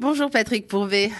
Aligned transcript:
Bonjour 0.00 0.30
Patrick 0.30 0.66
Pourvet. 0.66 1.10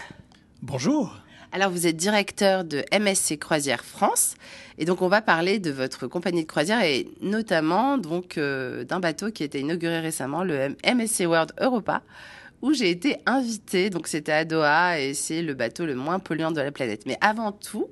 Bonjour. 0.63 1.15
Alors 1.53 1.71
vous 1.71 1.87
êtes 1.87 1.99
directeur 1.99 2.65
de 2.65 2.83
MSC 2.99 3.39
Croisière 3.39 3.85
France 3.85 4.37
et 4.79 4.87
donc 4.87 5.03
on 5.03 5.09
va 5.09 5.21
parler 5.21 5.59
de 5.59 5.71
votre 5.71 6.07
compagnie 6.07 6.45
de 6.45 6.49
croisière 6.49 6.83
et 6.83 7.07
notamment 7.21 7.99
donc 7.99 8.39
euh, 8.39 8.85
d'un 8.85 8.99
bateau 8.99 9.31
qui 9.33 9.43
a 9.43 9.47
été 9.47 9.61
inauguré 9.61 10.01
récemment, 10.01 10.45
le 10.45 10.77
MSC 10.83 11.27
World 11.27 11.53
Europa 11.61 12.01
où 12.63 12.73
j'ai 12.73 12.89
été 12.89 13.19
invitée. 13.27 13.91
Donc 13.91 14.07
c'était 14.07 14.33
à 14.33 14.47
Doha 14.47 14.99
et 14.99 15.13
c'est 15.13 15.43
le 15.43 15.53
bateau 15.53 15.85
le 15.85 15.95
moins 15.95 16.19
polluant 16.19 16.51
de 16.51 16.63
la 16.63 16.73
planète. 16.73 17.03
Mais 17.05 17.19
avant 17.21 17.53
tout, 17.53 17.87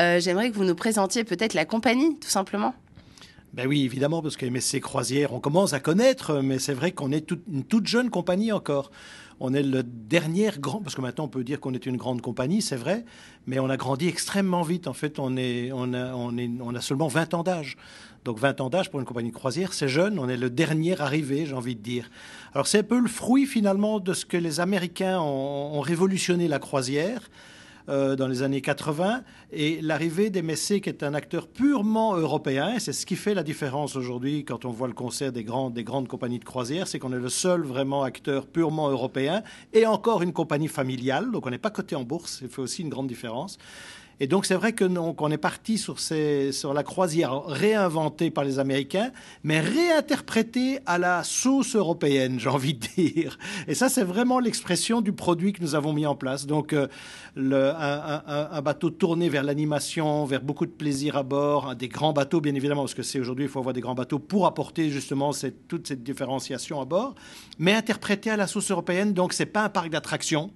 euh, 0.00 0.20
j'aimerais 0.20 0.50
que 0.50 0.56
vous 0.56 0.64
nous 0.64 0.74
présentiez 0.74 1.24
peut-être 1.24 1.52
la 1.52 1.66
compagnie 1.66 2.18
tout 2.18 2.30
simplement. 2.30 2.74
Ben 3.52 3.68
oui, 3.68 3.84
évidemment, 3.84 4.20
parce 4.20 4.36
que 4.36 4.46
MSC 4.46 4.80
Croisière, 4.80 5.32
on 5.32 5.38
commence 5.38 5.74
à 5.74 5.80
connaître, 5.80 6.40
mais 6.42 6.58
c'est 6.58 6.74
vrai 6.74 6.90
qu'on 6.90 7.12
est 7.12 7.30
une 7.30 7.62
toute 7.62 7.86
jeune 7.86 8.10
compagnie 8.10 8.50
encore. 8.50 8.90
On 9.46 9.52
est 9.52 9.62
le 9.62 9.82
dernier 9.82 10.50
grand, 10.58 10.80
parce 10.80 10.94
que 10.94 11.02
maintenant 11.02 11.24
on 11.24 11.28
peut 11.28 11.44
dire 11.44 11.60
qu'on 11.60 11.74
est 11.74 11.84
une 11.84 11.98
grande 11.98 12.22
compagnie, 12.22 12.62
c'est 12.62 12.76
vrai, 12.76 13.04
mais 13.46 13.58
on 13.58 13.68
a 13.68 13.76
grandi 13.76 14.08
extrêmement 14.08 14.62
vite. 14.62 14.88
En 14.88 14.94
fait, 14.94 15.18
on, 15.18 15.36
est, 15.36 15.70
on, 15.70 15.92
a, 15.92 16.14
on, 16.14 16.74
a 16.74 16.80
seulement 16.80 17.08
20 17.08 17.34
ans 17.34 17.42
d'âge. 17.42 17.76
Donc 18.24 18.38
20 18.38 18.62
ans 18.62 18.70
d'âge 18.70 18.90
pour 18.90 19.00
une 19.00 19.04
compagnie 19.04 19.28
de 19.28 19.34
croisière, 19.34 19.74
c'est 19.74 19.86
jeune, 19.86 20.18
on 20.18 20.30
est 20.30 20.38
le 20.38 20.48
dernier 20.48 20.98
arrivé, 20.98 21.44
j'ai 21.44 21.52
envie 21.52 21.76
de 21.76 21.82
dire. 21.82 22.08
Alors 22.54 22.66
c'est 22.66 22.78
un 22.78 22.84
peu 22.84 22.98
le 22.98 23.06
fruit 23.06 23.44
finalement 23.44 24.00
de 24.00 24.14
ce 24.14 24.24
que 24.24 24.38
les 24.38 24.60
Américains 24.60 25.20
ont 25.20 25.80
révolutionné 25.80 26.48
la 26.48 26.58
croisière. 26.58 27.20
Euh, 27.90 28.16
dans 28.16 28.28
les 28.28 28.42
années 28.42 28.62
80 28.62 29.22
et 29.52 29.78
l'arrivée 29.82 30.30
des 30.30 30.40
Messés 30.40 30.80
qui 30.80 30.88
est 30.88 31.02
un 31.02 31.12
acteur 31.12 31.46
purement 31.46 32.16
européen. 32.16 32.78
C'est 32.78 32.94
ce 32.94 33.04
qui 33.04 33.14
fait 33.14 33.34
la 33.34 33.42
différence 33.42 33.94
aujourd'hui 33.94 34.42
quand 34.46 34.64
on 34.64 34.70
voit 34.70 34.88
le 34.88 34.94
concert 34.94 35.32
des, 35.32 35.44
des 35.44 35.84
grandes 35.84 36.08
compagnies 36.08 36.38
de 36.38 36.46
croisière, 36.46 36.88
c'est 36.88 36.98
qu'on 36.98 37.12
est 37.12 37.18
le 37.18 37.28
seul 37.28 37.60
vraiment 37.60 38.02
acteur 38.02 38.46
purement 38.46 38.88
européen 38.88 39.42
et 39.74 39.84
encore 39.84 40.22
une 40.22 40.32
compagnie 40.32 40.68
familiale, 40.68 41.30
donc 41.30 41.46
on 41.46 41.50
n'est 41.50 41.58
pas 41.58 41.68
coté 41.68 41.94
en 41.94 42.04
bourse, 42.04 42.40
ça 42.40 42.48
fait 42.48 42.62
aussi 42.62 42.80
une 42.80 42.88
grande 42.88 43.06
différence. 43.06 43.58
Et 44.20 44.26
donc 44.26 44.46
c'est 44.46 44.54
vrai 44.54 44.72
que 44.72 44.84
qu'on 45.12 45.30
est 45.30 45.38
parti 45.38 45.78
sur, 45.78 46.74
la 46.74 46.82
croisière 46.82 47.44
réinventée 47.46 48.30
par 48.30 48.44
les 48.44 48.58
Américains, 48.58 49.10
mais 49.42 49.60
réinterprétée 49.60 50.78
à 50.86 50.98
la 50.98 51.24
sauce 51.24 51.74
européenne, 51.74 52.38
j'ai 52.38 52.48
envie 52.48 52.74
de 52.74 52.86
dire. 52.96 53.38
Et 53.66 53.74
ça, 53.74 53.88
c'est 53.88 54.04
vraiment 54.04 54.38
l'expression 54.38 55.00
du 55.00 55.12
produit 55.12 55.52
que 55.52 55.62
nous 55.62 55.74
avons 55.74 55.92
mis 55.92 56.06
en 56.06 56.14
place. 56.14 56.46
Donc 56.46 56.72
euh, 56.72 56.88
un, 57.36 58.62
bateau 58.62 58.90
tourné 58.90 59.28
vers 59.28 59.42
l'animation, 59.42 60.24
vers 60.24 60.42
beaucoup 60.42 60.66
de 60.66 60.70
plaisir 60.70 61.16
à 61.16 61.22
bord, 61.22 61.74
des 61.74 61.88
grands 61.88 62.12
bateaux 62.12 62.40
bien 62.40 62.54
évidemment, 62.54 62.82
parce 62.82 62.94
que 62.94 63.02
c'est 63.02 63.20
aujourd'hui 63.20 63.46
il 63.46 63.50
faut 63.50 63.58
avoir 63.58 63.74
des 63.74 63.80
grands 63.80 63.94
bateaux 63.94 64.18
pour 64.18 64.46
apporter 64.46 64.90
justement 64.90 65.32
toute 65.68 65.88
cette 65.88 66.02
différenciation 66.02 66.80
à 66.80 66.84
bord, 66.84 67.14
mais 67.58 67.74
interprété 67.74 68.30
à 68.30 68.36
la 68.36 68.46
sauce 68.46 68.70
européenne. 68.70 69.12
Donc 69.12 69.32
c'est 69.32 69.46
pas 69.46 69.64
un 69.64 69.68
parc 69.68 69.90
d'attractions 69.90 70.50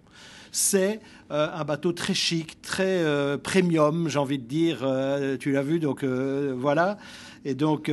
c'est 0.53 1.01
euh, 1.31 1.49
un 1.53 1.65
bateau 1.65 1.93
très 1.93 2.15
chic, 2.15 2.61
très 2.63 3.03
euh, 3.03 3.37
premium, 3.39 4.09
j'ai 4.09 4.19
envie 4.19 4.39
de 4.39 4.47
dire. 4.47 4.81
Euh, 4.83 5.37
tu 5.37 5.53
l'as 5.53 5.63
vu, 5.63 5.79
donc 5.79 6.05
voilà. 6.05 6.99
Et 7.45 7.55
donc, 7.55 7.91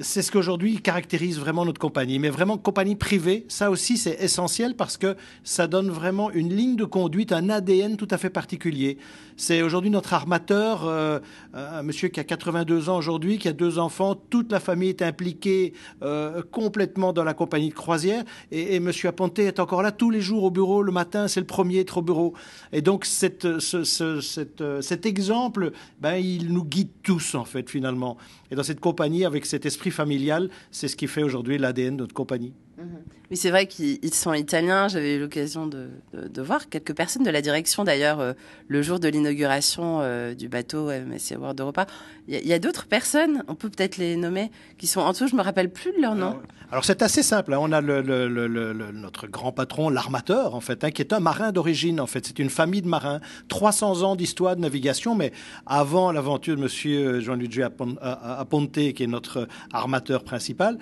c'est 0.00 0.22
ce 0.22 0.32
qu'aujourd'hui 0.32 0.80
caractérise 0.80 1.38
vraiment 1.38 1.64
notre 1.64 1.80
compagnie. 1.80 2.18
Mais 2.18 2.30
vraiment, 2.30 2.58
compagnie 2.58 2.96
privée, 2.96 3.44
ça 3.48 3.70
aussi, 3.70 3.96
c'est 3.96 4.16
essentiel 4.20 4.74
parce 4.74 4.96
que 4.96 5.16
ça 5.44 5.66
donne 5.66 5.90
vraiment 5.90 6.30
une 6.30 6.52
ligne 6.52 6.76
de 6.76 6.84
conduite, 6.84 7.32
un 7.32 7.48
ADN 7.48 7.96
tout 7.96 8.08
à 8.10 8.18
fait 8.18 8.30
particulier. 8.30 8.98
C'est 9.36 9.62
aujourd'hui 9.62 9.90
notre 9.90 10.12
armateur, 10.12 10.84
euh, 10.84 11.18
un 11.52 11.82
monsieur 11.82 12.08
qui 12.08 12.20
a 12.20 12.24
82 12.24 12.88
ans 12.88 12.96
aujourd'hui, 12.96 13.38
qui 13.38 13.48
a 13.48 13.52
deux 13.52 13.78
enfants, 13.78 14.14
toute 14.14 14.50
la 14.52 14.60
famille 14.60 14.90
est 14.90 15.02
impliquée 15.02 15.72
euh, 16.02 16.42
complètement 16.50 17.12
dans 17.12 17.24
la 17.24 17.34
compagnie 17.34 17.68
de 17.68 17.74
croisière. 17.74 18.24
Et, 18.50 18.80
monsieur 18.80 19.08
Aponte 19.08 19.38
est 19.38 19.60
encore 19.60 19.82
là 19.82 19.92
tous 19.92 20.10
les 20.10 20.20
jours 20.20 20.44
au 20.44 20.50
bureau. 20.50 20.82
Le 20.82 20.92
matin, 20.92 21.28
c'est 21.28 21.40
le 21.40 21.46
premier 21.46 21.78
à 21.78 21.80
être 21.80 21.98
au 21.98 22.02
bureau. 22.02 22.34
Et 22.72 22.82
donc, 22.82 23.04
cette, 23.04 23.46
cet 23.60 25.06
exemple, 25.06 25.72
ben, 26.00 26.16
il 26.16 26.52
nous 26.52 26.64
guide 26.64 26.90
tous, 27.02 27.34
en 27.34 27.44
fait, 27.44 27.70
finalement. 27.70 28.16
Et 28.50 28.54
dans 28.54 28.62
cette 28.62 28.80
compagnie, 28.80 29.24
avec 29.24 29.46
cet 29.46 29.66
esprit 29.66 29.83
familial, 29.90 30.50
c'est 30.70 30.88
ce 30.88 30.96
qui 30.96 31.06
fait 31.06 31.22
aujourd'hui 31.22 31.58
l'ADN 31.58 31.96
de 31.96 32.02
notre 32.02 32.14
compagnie. 32.14 32.54
Oui, 32.76 32.84
mhm. 32.84 33.36
c'est 33.36 33.50
vrai 33.50 33.66
qu'ils 33.66 34.14
sont 34.14 34.32
italiens. 34.32 34.88
J'avais 34.88 35.14
eu 35.16 35.20
l'occasion 35.20 35.66
de, 35.66 35.88
voir 36.38 36.68
quelques 36.68 36.94
personnes 36.94 37.22
de 37.22 37.30
la 37.30 37.40
direction, 37.40 37.84
d'ailleurs, 37.84 38.20
euh, 38.20 38.32
le 38.68 38.82
jour 38.82 38.98
de 38.98 39.08
l'inauguration 39.08 40.00
euh, 40.00 40.34
du 40.34 40.48
bateau 40.48 40.90
MSC 40.90 41.36
World 41.38 41.60
Europa. 41.60 41.86
Il 42.26 42.46
y 42.46 42.52
a, 42.52 42.58
d'autres 42.58 42.86
personnes, 42.86 43.44
on 43.48 43.54
peut 43.54 43.68
peut-être 43.68 43.96
les 43.96 44.16
nommer, 44.16 44.50
qui 44.78 44.86
sont 44.86 45.00
en 45.00 45.12
dessous, 45.12 45.28
je 45.28 45.36
me 45.36 45.42
rappelle 45.42 45.70
plus 45.70 45.92
de 45.92 46.00
leur 46.00 46.14
nom. 46.14 46.28
Alors, 46.28 46.42
alors 46.70 46.84
c'est 46.84 47.02
assez 47.02 47.22
simple. 47.22 47.52
Hein. 47.54 47.58
On 47.60 47.70
a 47.72 47.80
notre 47.80 49.26
grand 49.28 49.52
patron, 49.52 49.90
l'armateur, 49.90 50.54
en 50.54 50.60
fait, 50.60 50.82
hein, 50.82 50.90
qui 50.90 51.02
est 51.02 51.12
un 51.12 51.20
marin 51.20 51.52
d'origine. 51.52 52.00
En 52.00 52.06
fait, 52.06 52.26
c'est 52.26 52.38
une 52.38 52.50
famille 52.50 52.82
de 52.82 52.88
marins. 52.88 53.20
300 53.48 54.02
ans 54.02 54.16
d'histoire 54.16 54.56
de 54.56 54.60
navigation, 54.62 55.14
mais 55.14 55.32
avant 55.66 56.10
l'aventure 56.10 56.56
de 56.56 56.62
Monsieur 56.62 57.20
Jean-Luigi 57.20 57.62
Aponte, 57.62 58.72
qui 58.72 59.02
est 59.02 59.06
notre 59.06 59.46
armateur 59.72 60.24
principal. 60.24 60.78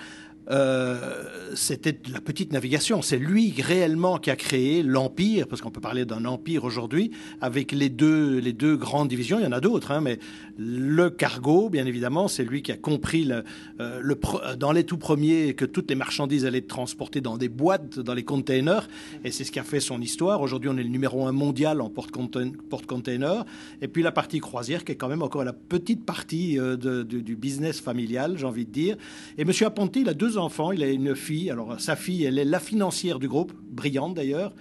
Euh, 0.51 1.25
c'était 1.55 1.99
la 2.13 2.21
petite 2.21 2.53
navigation. 2.53 3.03
C'est 3.03 3.19
lui 3.19 3.55
réellement 3.61 4.19
qui 4.19 4.31
a 4.31 4.37
créé 4.37 4.83
l'empire, 4.83 5.47
parce 5.47 5.61
qu'on 5.61 5.71
peut 5.71 5.81
parler 5.81 6.05
d'un 6.05 6.25
empire 6.25 6.65
aujourd'hui, 6.65 7.11
avec 7.41 7.73
les 7.73 7.89
deux, 7.89 8.39
les 8.39 8.53
deux 8.53 8.77
grandes 8.77 9.09
divisions. 9.09 9.39
Il 9.39 9.45
y 9.45 9.47
en 9.47 9.53
a 9.53 9.61
d'autres, 9.61 9.91
hein, 9.91 10.01
mais 10.01 10.19
le 10.59 11.11
cargo, 11.11 11.69
bien 11.69 11.87
évidemment, 11.87 12.29
c'est 12.29 12.45
lui 12.45 12.63
qui 12.63 12.73
a 12.73 12.77
compris 12.77 13.25
le, 13.25 13.45
euh, 13.81 14.15
dans 14.59 14.73
les 14.73 14.85
tout 14.85 14.99
premiers 14.99 15.55
que 15.55 15.65
toutes 15.65 15.91
les 15.91 15.97
marchandises 15.97 16.45
allaient 16.45 16.59
être 16.59 16.69
transportées 16.69 17.21
dans 17.21 17.37
des 17.37 17.49
boîtes, 17.49 17.99
dans 17.99 18.15
les 18.15 18.25
containers, 18.25 18.89
et 19.25 19.31
c'est 19.31 19.45
ce 19.45 19.53
qui 19.53 19.59
a 19.59 19.65
fait 19.65 19.81
son 19.81 20.01
histoire. 20.01 20.41
Aujourd'hui, 20.41 20.71
on 20.71 20.77
est 20.77 20.83
le 20.83 20.89
numéro 20.89 21.27
un 21.27 21.33
mondial 21.33 21.81
en 21.81 21.91
porte-container. 21.91 23.45
Et 23.81 23.89
puis 23.89 24.03
la 24.03 24.13
partie 24.13 24.41
croisière, 24.41 24.85
qui 24.85 24.93
est 24.93 24.97
quand 24.97 25.09
même 25.09 25.23
encore 25.23 25.45
la 25.45 25.53
petite 25.53 26.05
partie 26.05 26.59
euh, 26.59 26.77
du 26.77 27.37
business 27.37 27.81
familial, 27.81 28.37
j'ai 28.39 28.47
envie 28.47 28.65
de 28.65 28.71
dire. 28.71 28.97
Et 29.39 29.45
Monsieur 29.45 29.67
Aponti, 29.67 30.01
il 30.01 30.09
a 30.09 30.15
deux 30.15 30.32
enfants, 30.39 30.73
il 30.73 30.83
a 30.83 30.91
une 30.91 31.15
fille. 31.15 31.51
Alors 31.51 31.81
sa 31.81 31.97
fille, 31.97 32.25
elle 32.25 32.39
est 32.39 32.45
la 32.45 32.61
financière 32.61 33.19
du 33.19 33.29
groupe, 33.29 33.53
brillante 33.71 34.15
d'ailleurs, 34.15 34.53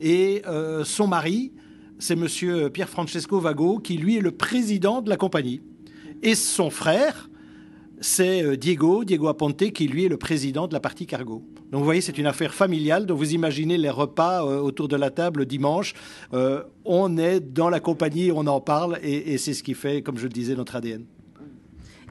et 0.00 0.42
euh, 0.46 0.84
son 0.84 1.06
mari, 1.06 1.52
c'est 1.98 2.16
Monsieur 2.16 2.68
Pierre 2.70 2.88
Francesco 2.88 3.40
Vago, 3.40 3.78
qui 3.78 3.96
lui 3.96 4.16
est 4.16 4.20
le 4.20 4.30
président 4.30 5.00
de 5.00 5.08
la 5.08 5.16
compagnie, 5.16 5.62
et 6.22 6.34
son 6.34 6.70
frère. 6.70 7.30
C'est 8.00 8.42
euh, 8.42 8.56
Diego, 8.56 9.04
Diego 9.04 9.28
Aponte, 9.28 9.72
qui 9.72 9.88
lui 9.88 10.04
est 10.04 10.08
le 10.08 10.18
président 10.18 10.68
de 10.68 10.74
la 10.74 10.80
partie 10.80 11.06
cargo. 11.06 11.42
Donc 11.70 11.78
vous 11.78 11.84
voyez, 11.84 12.02
c'est 12.02 12.18
une 12.18 12.26
affaire 12.26 12.52
familiale. 12.52 13.06
Donc 13.06 13.16
vous 13.16 13.32
imaginez 13.32 13.78
les 13.78 13.88
repas 13.88 14.44
euh, 14.44 14.58
autour 14.58 14.88
de 14.88 14.96
la 14.96 15.10
table 15.10 15.46
dimanche. 15.46 15.94
On 16.84 17.16
est 17.16 17.40
dans 17.40 17.70
la 17.70 17.80
compagnie, 17.80 18.30
on 18.30 18.46
en 18.46 18.60
parle, 18.60 18.98
et 19.02 19.38
c'est 19.38 19.54
ce 19.54 19.62
qui 19.62 19.72
fait, 19.72 20.02
comme 20.02 20.18
je 20.18 20.24
le 20.24 20.28
disais, 20.28 20.54
notre 20.54 20.76
ADN. 20.76 21.06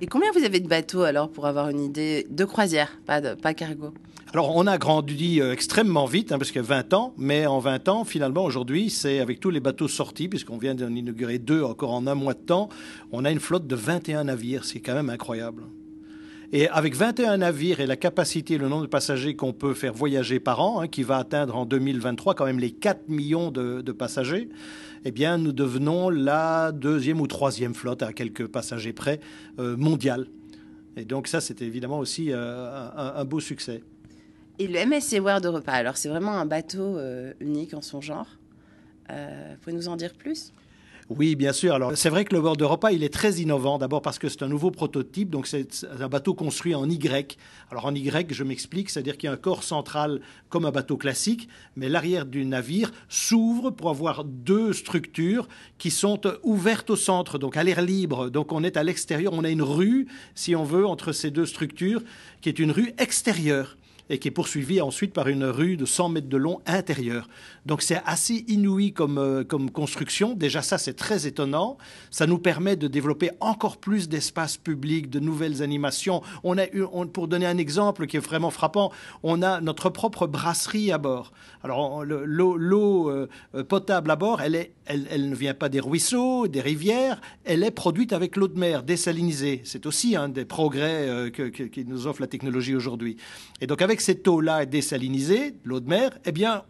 Et 0.02 0.08
combien 0.08 0.32
vous 0.34 0.44
avez 0.44 0.60
de 0.60 0.68
bateaux 0.68 1.04
alors 1.04 1.30
pour 1.30 1.46
avoir 1.46 1.70
une 1.70 1.80
idée 1.80 2.28
de 2.30 2.44
croisière, 2.44 3.00
pas, 3.06 3.22
pas 3.36 3.54
cargo? 3.54 3.94
Alors, 4.34 4.54
on 4.54 4.68
a 4.68 4.78
grandi 4.78 5.40
euh, 5.40 5.54
extrêmement 5.54 6.06
vite, 6.06 6.34
hein, 6.34 6.38
parce 6.38 6.52
qu'il 6.52 6.62
y 6.62 6.66
a 6.66 6.68
20 6.68 6.94
ans, 6.94 7.14
mais 7.18 7.46
en 7.46 7.60
20 7.60 7.88
ans, 7.88 8.04
finalement, 8.04 8.44
aujourd'hui, 8.44 8.90
c'est 8.90 9.20
avec 9.20 9.40
tous 9.40 9.50
les 9.50 9.62
bateaux 9.62 9.88
sortis, 9.88 10.28
puisqu'on 10.28 10.58
vient 10.58 10.76
d'en 10.76 10.94
inaugurer 10.94 11.40
deux 11.40 11.64
encore 11.64 11.94
en 11.94 12.06
un 12.08 12.16
mois 12.16 12.34
de 12.34 12.40
temps, 12.40 12.68
on 13.14 13.24
a 13.24 13.32
une 13.32 13.40
flotte 13.40 13.68
de 13.68 13.76
21 13.76 14.26
navires. 14.26 14.66
C'est 14.66 14.82
quand 14.82 14.94
même 14.94 15.10
incroyable. 15.10 15.64
Et 16.52 16.70
avec 16.70 16.96
21 16.96 17.38
navires 17.38 17.80
et 17.80 17.86
la 17.86 17.98
capacité, 17.98 18.58
le 18.58 18.70
nombre 18.70 18.84
de 18.84 18.88
passagers 18.88 19.36
qu'on 19.36 19.54
peut 19.54 19.74
faire 19.74 19.94
voyager 19.94 20.40
par 20.40 20.62
an, 20.62 20.82
hein, 20.82 20.88
qui 20.88 21.04
va 21.04 21.18
atteindre 21.18 21.56
en 21.56 21.66
2023 21.66 22.36
quand 22.36 22.46
même 22.46 22.60
les 22.60 22.72
4 22.72 23.10
millions 23.10 23.52
de, 23.52 23.92
passagers, 23.92 24.50
eh 25.04 25.12
bien, 25.12 25.38
nous 25.38 25.52
devenons 25.52 26.10
la 26.10 26.72
deuxième 26.72 27.22
ou 27.22 27.28
troisième 27.28 27.74
flotte, 27.74 28.04
à 28.04 28.14
quelques 28.14 28.48
passagers 28.48 28.94
près, 28.94 29.20
euh, 29.60 29.76
mondiale. 29.76 30.28
Et 30.98 31.06
donc 31.06 31.28
ça, 31.28 31.42
c'était 31.42 31.66
évidemment 31.66 32.00
aussi 32.00 32.32
euh, 32.32 32.90
un, 32.96 33.26
beau 33.26 33.40
succès. 33.40 33.84
Et 34.60 34.68
le 34.68 34.86
MSC 34.86 35.20
World 35.20 35.46
Europa, 35.46 35.74
alors 35.74 35.98
c'est 35.98 36.10
vraiment 36.10 36.34
un 36.34 36.46
bateau 36.46 36.98
euh, 36.98 37.34
unique 37.42 37.74
en 37.74 37.82
son 37.82 38.00
genre. 38.00 38.28
Euh, 39.12 39.52
vous 39.52 39.60
pouvez 39.60 39.76
nous 39.76 39.90
en 39.90 39.98
dire 39.98 40.14
plus? 40.14 40.54
Oui, 41.10 41.36
bien 41.36 41.54
sûr. 41.54 41.76
Alors, 41.76 41.96
c'est 41.96 42.10
vrai 42.10 42.26
que 42.26 42.34
le 42.34 42.42
World 42.42 42.60
Europa, 42.60 42.92
il 42.92 43.04
est 43.04 43.14
très 43.14 43.34
innovant. 43.34 43.78
D'abord 43.78 44.02
parce 44.02 44.18
que 44.18 44.28
c'est 44.28 44.42
un 44.42 44.48
nouveau 44.48 44.72
prototype, 44.72 45.30
donc 45.30 45.46
c'est 45.46 45.86
un 46.00 46.08
bateau 46.08 46.34
construit 46.34 46.74
en 46.74 46.90
Y. 46.90 47.38
Alors, 47.70 47.86
en 47.86 47.94
Y, 47.94 48.34
je 48.34 48.44
m'explique, 48.44 48.90
c'est-à-dire 48.90 49.16
qu'il 49.16 49.28
y 49.28 49.30
a 49.30 49.34
un 49.34 49.38
corps 49.38 49.62
central 49.62 50.20
comme 50.50 50.66
un 50.66 50.72
bateau 50.72 50.98
classique, 50.98 51.48
mais 51.76 51.90
l'arrière 51.90 52.26
du 52.26 52.44
navire 52.44 52.92
s'ouvre 53.08 53.70
pour 53.70 53.92
avoir 53.92 54.24
deux 54.24 54.74
structures 54.74 55.48
qui 55.78 55.92
sont 55.92 56.22
ouvertes 56.42 56.90
au 56.90 56.96
centre, 56.96 57.38
donc 57.38 57.56
à 57.56 57.64
l'air 57.64 57.84
libre. 57.84 58.32
Donc, 58.32 58.52
on 58.52 58.64
est 58.64 58.76
à 58.76 58.84
l'extérieur. 58.84 59.34
On 59.34 59.44
a 59.44 59.50
une 59.52 59.62
rue, 59.62 60.08
si 60.34 60.56
on 60.56 60.64
veut, 60.64 60.88
entre 60.88 61.12
ces 61.12 61.30
deux 61.30 61.46
structures, 61.46 62.02
qui 62.42 62.50
est 62.50 62.58
une 62.58 62.72
rue 62.72 62.94
extérieure. 62.98 63.78
Et 64.10 64.20
qui 64.20 64.28
est 64.28 64.32
poursuivi 64.32 64.82
ensuite 64.82 65.14
par 65.14 65.28
une 65.28 65.46
rue 65.46 65.78
de 65.78 65.86
100 65.86 66.10
mètres 66.10 66.30
de 66.30 66.38
long 66.38 66.62
intérieure. 66.66 67.28
Donc 67.66 67.82
c'est 67.82 68.02
assez 68.06 68.46
inouï 68.48 68.94
comme, 68.94 69.18
euh, 69.18 69.44
comme 69.44 69.72
construction. 69.72 70.34
Déjà 70.34 70.62
ça, 70.62 70.78
c'est 70.78 70.94
très 70.94 71.28
étonnant. 71.28 71.78
Ça 72.12 72.28
nous 72.28 72.38
permet 72.38 72.76
de 72.76 72.88
développer 72.88 73.32
encore 73.40 73.78
plus 73.78 74.08
d'espaces 74.10 74.58
publics, 74.58 75.10
de 75.10 75.20
nouvelles 75.20 75.64
animations. 75.64 76.22
On 76.44 76.58
a 76.58 76.66
eu, 76.68 76.84
pour 77.14 77.28
donner 77.28 77.46
un 77.46 77.58
exemple 77.58 78.08
qui 78.08 78.18
est 78.18 78.26
vraiment 78.26 78.52
frappant, 78.52 78.92
on 79.24 79.42
a 79.42 79.62
notre 79.62 79.90
propre 79.90 80.28
brasserie 80.28 80.92
à 80.92 80.98
bord. 80.98 81.32
Alors 81.64 82.04
l'eau 82.06 83.10
euh, 83.10 83.28
potable 83.68 84.12
à 84.12 84.16
bord, 84.16 84.42
elle, 84.42 84.56
est, 84.56 84.74
elle, 84.86 85.08
elle, 85.10 85.30
ne 85.30 85.36
vient 85.36 85.54
pas 85.54 85.70
des 85.70 85.80
ruisseaux, 85.80 86.48
des 86.48 86.62
rivières, 86.62 87.20
elle 87.44 87.64
est 87.64 87.72
produite 87.72 88.14
avec 88.14 88.36
l'eau 88.36 88.48
de 88.48 88.60
mer, 88.60 88.84
désalinisée. 88.84 89.62
C'est 89.64 89.86
aussi 89.86 90.16
un 90.16 90.30
des 90.30 90.46
progrès 90.46 91.08
euh, 91.08 91.30
que, 91.30 91.82
nous 91.86 92.08
offre 92.08 92.22
la 92.22 92.28
technologie 92.28 92.76
aujourd'hui. 92.76 93.18
Et 93.62 93.68
donc 93.68 93.82
avec 93.82 93.95
cette 94.02 94.28
eau-là 94.28 94.66
désalinisée, 94.66 95.56
l'eau 95.64 95.80
de 95.80 95.88
mer, 95.88 96.12
eh 96.26 96.32
bien, 96.32 96.64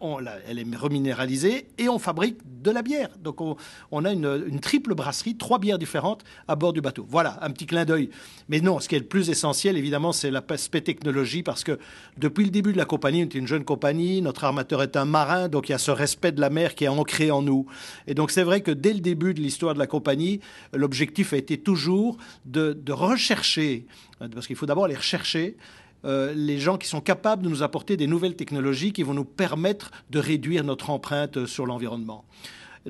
elle 0.48 0.58
est 0.58 0.76
reminéralisée 0.76 1.68
et 1.78 1.88
on 1.88 1.98
fabrique 1.98 2.38
de 2.62 2.70
la 2.70 2.82
bière. 2.82 3.10
Donc 3.22 3.40
on, 3.40 4.04
a 4.04 4.12
une, 4.12 4.60
triple 4.60 4.94
brasserie, 4.94 5.36
trois 5.36 5.58
bières 5.58 5.78
différentes 5.78 6.24
à 6.48 6.56
bord 6.56 6.72
du 6.72 6.80
bateau. 6.80 7.06
Voilà, 7.08 7.38
un 7.42 7.50
petit 7.50 7.66
clin 7.66 7.84
d'œil. 7.84 8.10
Mais 8.48 8.60
non, 8.60 8.80
ce 8.80 8.88
qui 8.88 8.96
est 8.96 8.98
le 8.98 9.06
plus 9.06 9.30
essentiel, 9.30 9.76
évidemment, 9.76 10.12
c'est 10.12 10.30
l'aspect 10.30 10.80
technologie, 10.80 11.42
parce 11.42 11.64
que 11.64 11.78
depuis 12.18 12.44
le 12.44 12.50
début 12.50 12.72
de 12.72 12.78
la 12.78 12.84
compagnie, 12.84 13.22
on 13.22 13.26
est 13.26 13.34
une 13.34 13.46
jeune 13.46 13.64
compagnie, 13.64 14.20
notre 14.20 14.44
armateur 14.44 14.82
est 14.82 14.96
un 14.96 15.04
marin, 15.04 15.48
donc 15.48 15.68
il 15.68 15.72
y 15.72 15.74
a 15.74 15.78
ce 15.78 15.90
respect 15.90 16.32
de 16.32 16.40
la 16.40 16.50
mer 16.50 16.74
qui 16.74 16.84
est 16.84 16.88
ancré 16.88 17.30
en 17.30 17.42
nous. 17.42 17.66
Et 18.06 18.14
donc 18.14 18.30
c'est 18.30 18.42
vrai 18.42 18.60
que 18.60 18.70
dès 18.70 18.92
le 18.92 19.00
début 19.00 19.34
de 19.34 19.40
l'histoire 19.40 19.74
de 19.74 19.78
la 19.78 19.86
compagnie, 19.86 20.40
l'objectif 20.72 21.32
a 21.32 21.36
été 21.36 21.58
toujours 21.58 22.16
de, 22.44 22.72
de 22.72 22.92
rechercher, 22.92 23.86
parce 24.18 24.46
qu'il 24.46 24.56
faut 24.56 24.66
d'abord 24.66 24.88
les 24.88 24.96
rechercher, 24.96 25.56
euh, 26.04 26.32
les 26.34 26.58
gens 26.58 26.78
qui 26.78 26.88
sont 26.88 27.00
capables 27.00 27.42
de 27.42 27.48
nous 27.48 27.62
apporter 27.62 27.96
des 27.96 28.06
nouvelles 28.06 28.36
technologies 28.36 28.92
qui 28.92 29.02
vont 29.02 29.14
nous 29.14 29.24
permettre 29.24 29.90
de 30.10 30.18
réduire 30.18 30.64
notre 30.64 30.90
empreinte 30.90 31.46
sur 31.46 31.66
l'environnement 31.66 32.24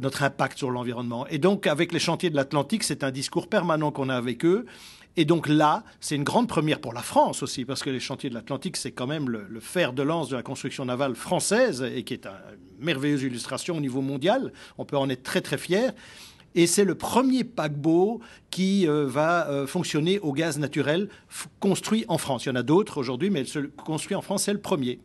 notre 0.00 0.22
impact 0.22 0.58
sur 0.58 0.70
l'environnement. 0.70 1.26
Et 1.28 1.38
donc, 1.38 1.66
avec 1.66 1.90
les 1.92 1.98
chantiers 1.98 2.28
de 2.28 2.36
l'Atlantique, 2.36 2.84
c'est 2.84 3.02
un 3.02 3.10
discours 3.10 3.48
permanent 3.48 3.90
qu'on 3.90 4.10
a 4.10 4.14
avec 4.14 4.44
eux. 4.44 4.66
Et 5.16 5.24
donc 5.24 5.48
là, 5.48 5.82
c'est 6.00 6.14
une 6.14 6.24
grande 6.24 6.48
première 6.48 6.80
pour 6.80 6.92
la 6.92 7.00
France 7.00 7.42
aussi, 7.42 7.64
parce 7.64 7.82
que 7.82 7.88
les 7.88 8.00
chantiers 8.00 8.28
de 8.28 8.34
l'Atlantique, 8.34 8.76
c'est 8.76 8.92
quand 8.92 9.06
même 9.06 9.30
le, 9.30 9.60
fer 9.60 9.94
de 9.94 10.02
lance 10.02 10.28
de 10.28 10.36
la 10.36 10.42
construction 10.42 10.84
navale 10.84 11.14
française, 11.14 11.82
et 11.82 12.02
qui 12.04 12.12
est 12.12 12.26
une 12.26 12.84
merveilleuse 12.84 13.22
illustration 13.22 13.78
au 13.78 13.80
niveau 13.80 14.02
mondial. 14.02 14.52
On 14.76 14.84
peut 14.84 14.98
en 14.98 15.08
être 15.08 15.22
très 15.22 15.40
très 15.40 15.56
fier. 15.56 15.94
Et 16.56 16.66
c'est 16.66 16.84
le 16.84 16.94
premier 16.94 17.44
paquebot 17.44 18.20
qui 18.50 18.88
euh, 18.88 19.06
va 19.06 19.46
euh, 19.48 19.66
fonctionner 19.66 20.18
au 20.20 20.32
gaz 20.32 20.58
naturel 20.58 21.10
construit 21.60 22.06
en 22.08 22.16
France. 22.16 22.46
Il 22.46 22.48
y 22.48 22.52
en 22.52 22.56
a 22.56 22.62
d'autres 22.62 22.96
aujourd'hui, 22.96 23.28
mais 23.28 23.44
celui 23.44 23.70
construit 23.70 24.16
en 24.16 24.22
France, 24.22 24.44
c'est 24.44 24.54
le 24.54 24.60
premier. 24.60 24.98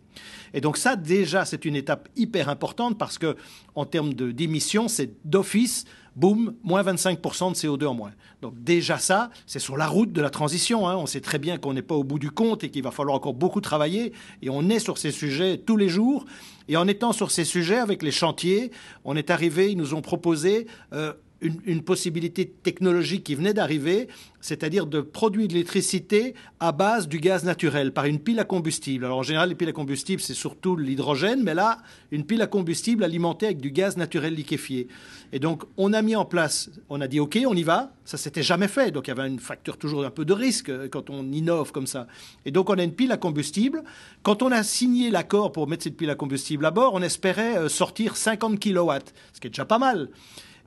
Et 0.53 0.61
donc 0.61 0.77
ça, 0.77 0.95
déjà, 0.95 1.43
c'est 1.43 1.65
une 1.65 1.75
étape 1.75 2.07
hyper 2.15 2.47
importante 2.47 2.97
parce 2.97 3.17
que 3.17 3.35
en 3.75 3.85
termes 3.85 4.13
d'émissions, 4.13 4.87
c'est 4.87 5.11
d'office 5.25 5.83
boum, 6.15 6.55
moins 6.63 6.83
25% 6.83 7.51
de 7.51 7.55
CO2 7.55 7.85
en 7.85 7.93
moins. 7.93 8.11
Donc 8.41 8.61
déjà 8.63 8.97
ça, 8.97 9.29
c'est 9.45 9.59
sur 9.59 9.75
la 9.75 9.87
route 9.87 10.13
de 10.13 10.21
la 10.21 10.29
transition. 10.29 10.87
Hein. 10.87 10.95
On 10.95 11.05
sait 11.05 11.21
très 11.21 11.37
bien 11.37 11.57
qu'on 11.57 11.73
n'est 11.73 11.81
pas 11.81 11.95
au 11.95 12.05
bout 12.05 12.19
du 12.19 12.31
compte 12.31 12.63
et 12.63 12.69
qu'il 12.69 12.83
va 12.83 12.91
falloir 12.91 13.15
encore 13.15 13.33
beaucoup 13.33 13.61
travailler. 13.61 14.13
Et 14.41 14.49
on 14.49 14.69
est 14.69 14.79
sur 14.79 14.97
ces 14.97 15.11
sujets 15.11 15.57
tous 15.57 15.75
les 15.75 15.89
jours. 15.89 16.25
Et 16.69 16.77
en 16.77 16.87
étant 16.87 17.11
sur 17.11 17.29
ces 17.29 17.43
sujets 17.43 17.77
avec 17.77 18.03
les 18.03 18.11
chantiers, 18.11 18.71
on 19.03 19.17
est 19.17 19.29
arrivé, 19.29 19.71
ils 19.71 19.77
nous 19.77 19.93
ont 19.93 20.01
proposé... 20.01 20.67
Euh, 20.93 21.11
une, 21.41 21.81
possibilité 21.81 22.47
technologique 22.47 23.23
qui 23.23 23.35
venait 23.35 23.53
d'arriver, 23.53 24.07
c'est-à-dire 24.39 24.85
de 24.85 25.01
produire 25.01 25.47
de 25.47 25.53
l'électricité 25.53 26.35
à 26.59 26.71
base 26.71 27.07
du 27.07 27.19
gaz 27.19 27.43
naturel 27.43 27.91
par 27.91 28.05
une 28.05 28.19
pile 28.19 28.39
à 28.39 28.43
combustible. 28.43 29.05
Alors 29.05 29.17
en 29.17 29.23
général, 29.23 29.49
les 29.49 29.55
piles 29.55 29.69
à 29.69 29.73
combustible, 29.73 30.21
c'est 30.21 30.35
surtout 30.35 30.75
l'hydrogène, 30.75 31.41
mais 31.43 31.55
là, 31.55 31.79
une 32.11 32.25
pile 32.25 32.41
à 32.41 32.47
combustible 32.47 33.03
alimentée 33.03 33.47
avec 33.47 33.59
du 33.59 33.71
gaz 33.71 33.97
naturel 33.97 34.35
liquéfié. 34.35 34.87
Et 35.33 35.39
donc, 35.39 35.63
on 35.77 35.93
a 35.93 36.01
mis 36.01 36.15
en 36.15 36.25
place, 36.25 36.69
on 36.89 37.01
a 37.01 37.07
dit, 37.07 37.19
OK, 37.19 37.39
on 37.47 37.55
y 37.55 37.63
va. 37.63 37.91
Ça 38.05 38.17
s'était 38.17 38.43
jamais 38.43 38.67
fait, 38.67 38.91
donc 38.91 39.07
il 39.07 39.11
y 39.11 39.19
avait 39.19 39.27
une 39.27 39.39
facteur 39.39 39.77
toujours 39.77 40.05
un 40.05 40.11
peu 40.11 40.25
de 40.25 40.33
risque 40.33 40.69
euh, 40.69 40.87
quand 40.89 41.09
on 41.09 41.31
innove 41.31 41.71
comme 41.71 41.87
ça. 41.87 42.07
Et 42.45 42.51
donc, 42.51 42.69
on 42.69 42.77
a 42.77 42.83
une 42.83 42.93
pile 42.93 43.11
à 43.11 43.17
combustible. 43.17 43.83
Quand 44.21 44.43
on 44.43 44.51
a 44.51 44.63
signé 44.63 45.09
l'accord 45.09 45.51
pour 45.51 45.67
mettre 45.67 45.83
cette 45.83 45.97
pile 45.97 46.09
à 46.09 46.15
combustible 46.15 46.65
à 46.65 46.71
bord, 46.71 46.93
on 46.93 47.01
espérait 47.01 47.57
euh, 47.57 47.69
sortir 47.69 48.15
50 48.15 48.59
kilowatts, 48.59 49.13
ce 49.33 49.39
qui 49.39 49.47
est 49.47 49.51
déjà 49.51 49.65
pas 49.65 49.79
mal. 49.79 50.09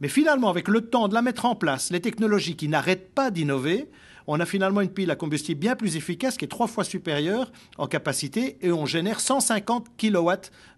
Mais 0.01 0.09
finalement, 0.09 0.51
avec 0.51 0.69
le 0.69 0.83
temps 0.83 1.09
de 1.09 1.15
la 1.15 1.23
mettre 1.23 1.45
en 1.45 1.55
place, 1.55 1.91
les 1.91 2.01
technologies 2.01 2.57
qui 2.57 2.69
n'arrêtent 2.69 3.15
pas 3.15 3.31
d'innover, 3.31 3.89
on 4.27 4.41
a 4.41 4.47
finalement 4.47 4.81
une 4.81 4.89
pile 4.89 5.11
à 5.11 5.17
combustible 5.17 5.61
bien 5.61 5.77
plus 5.77 5.97
efficace 5.97 6.37
qui 6.37 6.45
est 6.45 6.49
trois 6.49 6.67
fois 6.67 6.85
supérieure 6.85 7.53
en 7.77 7.87
capacité 7.87 8.57
et 8.63 8.73
on 8.73 8.87
génère 8.87 9.21
150 9.21 9.89
kW 9.99 10.31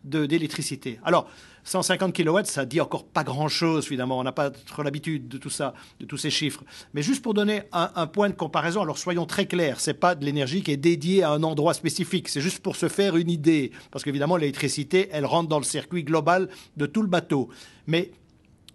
d'électricité. 0.04 0.98
Alors, 1.04 1.28
150 1.64 2.16
kW, 2.16 2.38
ça 2.44 2.64
dit 2.64 2.80
encore 2.80 3.04
pas 3.04 3.24
grand-chose 3.24 3.86
finalement. 3.86 4.18
On 4.18 4.22
n'a 4.22 4.32
pas 4.32 4.50
trop 4.50 4.82
l'habitude 4.82 5.28
de 5.28 5.36
tout 5.36 5.50
ça, 5.50 5.74
de 6.00 6.06
tous 6.06 6.16
ces 6.16 6.30
chiffres. 6.30 6.62
Mais 6.94 7.02
juste 7.02 7.22
pour 7.22 7.34
donner 7.34 7.62
un, 7.72 8.06
point 8.06 8.28
de 8.28 8.34
comparaison, 8.34 8.82
alors 8.82 8.98
soyons 8.98 9.26
très 9.26 9.46
clairs, 9.46 9.80
c'est 9.80 9.94
pas 9.94 10.14
de 10.14 10.24
l'énergie 10.24 10.62
qui 10.62 10.70
est 10.70 10.76
dédiée 10.76 11.24
à 11.24 11.30
un 11.30 11.42
endroit 11.42 11.74
spécifique. 11.74 12.28
C'est 12.28 12.40
juste 12.40 12.60
pour 12.60 12.76
se 12.76 12.88
faire 12.88 13.16
une 13.16 13.30
idée, 13.30 13.72
parce 13.90 14.04
qu'évidemment 14.04 14.36
l'électricité, 14.36 15.08
elle 15.10 15.26
rentre 15.26 15.48
dans 15.48 15.58
le 15.58 15.64
circuit 15.64 16.04
global 16.04 16.48
de 16.76 16.86
tout 16.86 17.02
le 17.02 17.08
bateau. 17.08 17.48
Mais 17.88 18.12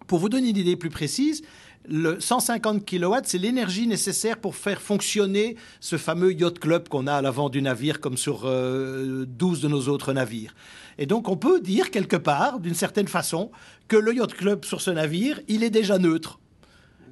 pour 0.06 0.18
vous 0.18 0.28
donner 0.28 0.50
une 0.50 0.56
idée 0.56 0.76
plus 0.76 0.90
précise, 0.90 1.42
le 1.88 2.20
150 2.20 2.86
kW, 2.86 3.14
c'est 3.24 3.38
l'énergie 3.38 3.86
nécessaire 3.86 4.38
pour 4.38 4.54
faire 4.54 4.80
fonctionner 4.80 5.56
ce 5.80 5.96
fameux 5.96 6.32
yacht 6.32 6.58
club 6.58 6.88
qu'on 6.88 7.06
a 7.06 7.14
à 7.14 7.22
l'avant 7.22 7.48
du 7.48 7.60
navire, 7.60 8.00
comme 8.00 8.16
sur 8.16 8.42
12 8.42 8.46
euh, 8.46 9.26
de 9.26 9.68
nos 9.68 9.88
autres 9.88 10.12
navires. 10.12 10.54
Et 10.98 11.06
donc, 11.06 11.28
on 11.28 11.36
peut 11.36 11.60
dire 11.60 11.90
quelque 11.90 12.16
part, 12.16 12.60
d'une 12.60 12.74
certaine 12.74 13.08
façon, 13.08 13.50
que 13.88 13.96
le 13.96 14.14
yacht 14.14 14.34
club 14.34 14.64
sur 14.64 14.80
ce 14.80 14.90
navire, 14.90 15.40
il 15.48 15.64
est 15.64 15.70
déjà 15.70 15.98
neutre. 15.98 16.38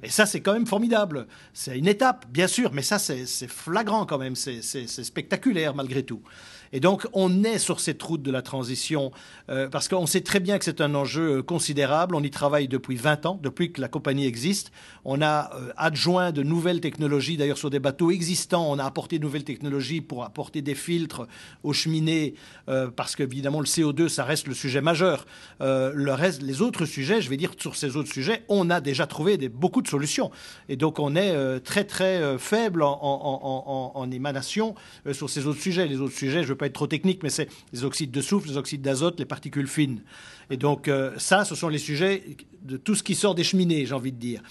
Et 0.03 0.09
ça, 0.09 0.25
c'est 0.25 0.41
quand 0.41 0.53
même 0.53 0.67
formidable. 0.67 1.27
C'est 1.53 1.77
une 1.77 1.87
étape, 1.87 2.25
bien 2.29 2.47
sûr, 2.47 2.71
mais 2.73 2.81
ça, 2.81 2.99
c'est 2.99 3.25
flagrant 3.47 4.05
quand 4.05 4.17
même. 4.17 4.35
C'est 4.35 4.87
spectaculaire 4.87 5.75
malgré 5.75 6.03
tout. 6.03 6.21
Et 6.73 6.79
donc, 6.79 7.07
on 7.13 7.43
est 7.43 7.57
sur 7.57 7.79
cette 7.79 8.01
route 8.01 8.21
de 8.21 8.31
la 8.31 8.41
transition 8.41 9.11
euh, 9.49 9.67
parce 9.67 9.87
qu'on 9.87 10.05
sait 10.05 10.21
très 10.21 10.39
bien 10.39 10.57
que 10.57 10.65
c'est 10.65 10.79
un 10.79 10.95
enjeu 10.95 11.37
euh, 11.37 11.43
considérable. 11.43 12.15
On 12.15 12.23
y 12.23 12.29
travaille 12.29 12.67
depuis 12.67 12.95
20 12.95 13.25
ans, 13.25 13.39
depuis 13.41 13.73
que 13.73 13.81
la 13.81 13.89
compagnie 13.89 14.25
existe. 14.25 14.71
On 15.03 15.21
a 15.21 15.53
euh, 15.55 15.73
adjoint 15.75 16.31
de 16.31 16.43
nouvelles 16.43 16.79
technologies, 16.79 17.35
d'ailleurs 17.35 17.57
sur 17.57 17.69
des 17.69 17.79
bateaux 17.79 18.11
existants. 18.11 18.71
On 18.71 18.79
a 18.79 18.85
apporté 18.85 19.19
de 19.19 19.23
nouvelles 19.23 19.43
technologies 19.43 19.99
pour 19.99 20.23
apporter 20.23 20.61
des 20.61 20.75
filtres 20.75 21.27
aux 21.63 21.73
cheminées 21.73 22.35
parce 22.95 23.15
qu'évidemment, 23.15 23.59
le 23.59 23.65
CO2, 23.65 24.07
ça 24.07 24.23
reste 24.23 24.47
le 24.47 24.53
sujet 24.53 24.81
majeur. 24.81 25.25
le 25.59 26.11
reste, 26.11 26.41
les 26.41 26.61
autres 26.61 26.85
sujets, 26.85 27.21
je 27.21 27.29
vais 27.29 27.37
dire 27.37 27.51
sur 27.57 27.75
ces 27.75 27.97
autres 27.97 28.11
sujets, 28.11 28.43
on 28.47 28.69
a 28.69 28.79
déjà 28.81 29.07
trouvé 29.07 29.37
beaucoup 29.49 29.81
de 29.81 29.87
Et 30.69 30.75
donc, 30.75 30.99
on 30.99 31.15
est 31.15 31.59
très, 31.61 31.83
très 31.83 32.37
faible 32.37 32.83
en, 32.83 33.91
en, 33.95 34.11
émanation 34.11 34.75
sur 35.11 35.29
ces 35.29 35.47
autres 35.47 35.61
sujets. 35.61 35.87
Les 35.87 35.99
autres 35.99 36.15
sujets, 36.15 36.43
je 36.43 36.53
pas 36.61 36.67
être 36.67 36.73
trop 36.73 36.87
technique, 36.87 37.23
mais 37.23 37.29
c'est 37.29 37.49
les 37.73 37.83
oxydes 37.83 38.11
de 38.11 38.21
soufre, 38.21 38.47
les 38.47 38.57
oxydes 38.57 38.81
d'azote, 38.81 39.19
les 39.19 39.25
particules 39.25 39.67
fines. 39.67 40.01
Et 40.51 40.57
donc 40.57 40.87
euh, 40.87 41.11
ça, 41.17 41.43
ce 41.43 41.55
sont 41.55 41.69
les 41.69 41.79
sujets 41.79 42.23
de 42.61 42.77
tout 42.77 42.93
ce 42.93 43.03
qui 43.03 43.15
sort 43.15 43.35
des 43.35 43.43
cheminées, 43.43 43.85
j'ai 43.85 43.95
envie 43.95 44.11
de 44.11 44.19
dire. 44.19 44.41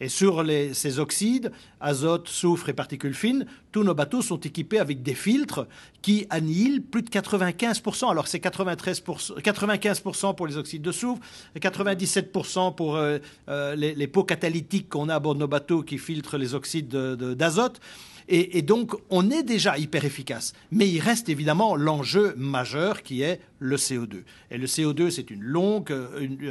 Et 0.00 0.08
sur 0.08 0.44
ces 0.72 0.98
oxydes, 0.98 1.52
azote, 1.80 2.28
soufre 2.28 2.68
et 2.68 2.72
particules 2.72 3.14
fines, 3.14 3.46
tous 3.72 3.82
nos 3.82 3.94
bateaux 3.94 4.22
sont 4.22 4.40
équipés 4.40 4.78
avec 4.78 5.02
des 5.02 5.14
filtres 5.14 5.66
qui 6.02 6.26
annihilent 6.30 6.82
plus 6.82 7.02
de 7.02 7.08
95%. 7.08 8.10
Alors 8.10 8.28
c'est 8.28 8.42
95% 8.42 10.34
pour 10.34 10.46
les 10.46 10.56
oxydes 10.56 10.82
de 10.82 10.92
soufre 10.92 11.20
et 11.54 11.60
97% 11.60 12.74
pour 12.74 12.96
euh, 12.96 13.18
euh, 13.48 13.74
les, 13.74 13.94
les, 13.94 14.06
pots 14.06 14.24
catalytiques 14.24 14.88
qu'on 14.88 15.08
a 15.08 15.14
à 15.14 15.18
bord 15.18 15.34
de 15.34 15.40
nos 15.40 15.48
bateaux 15.48 15.82
qui 15.82 15.98
filtrent 15.98 16.36
les 16.36 16.54
oxydes 16.54 16.88
d'azote. 16.88 17.80
Et, 18.28 18.62
donc, 18.62 18.92
on 19.08 19.30
est 19.30 19.44
déjà 19.44 19.78
hyper 19.78 20.04
efficace. 20.04 20.52
Mais 20.72 20.88
il 20.88 20.98
reste 20.98 21.28
évidemment 21.28 21.76
l'enjeu 21.76 22.34
majeur 22.36 23.02
qui 23.02 23.22
est 23.22 23.40
le 23.60 23.76
CO2. 23.76 24.24
Et 24.50 24.58
le 24.58 24.66
CO2, 24.66 25.10
c'est 25.10 25.30
une 25.30 25.42
longue, 25.42 25.92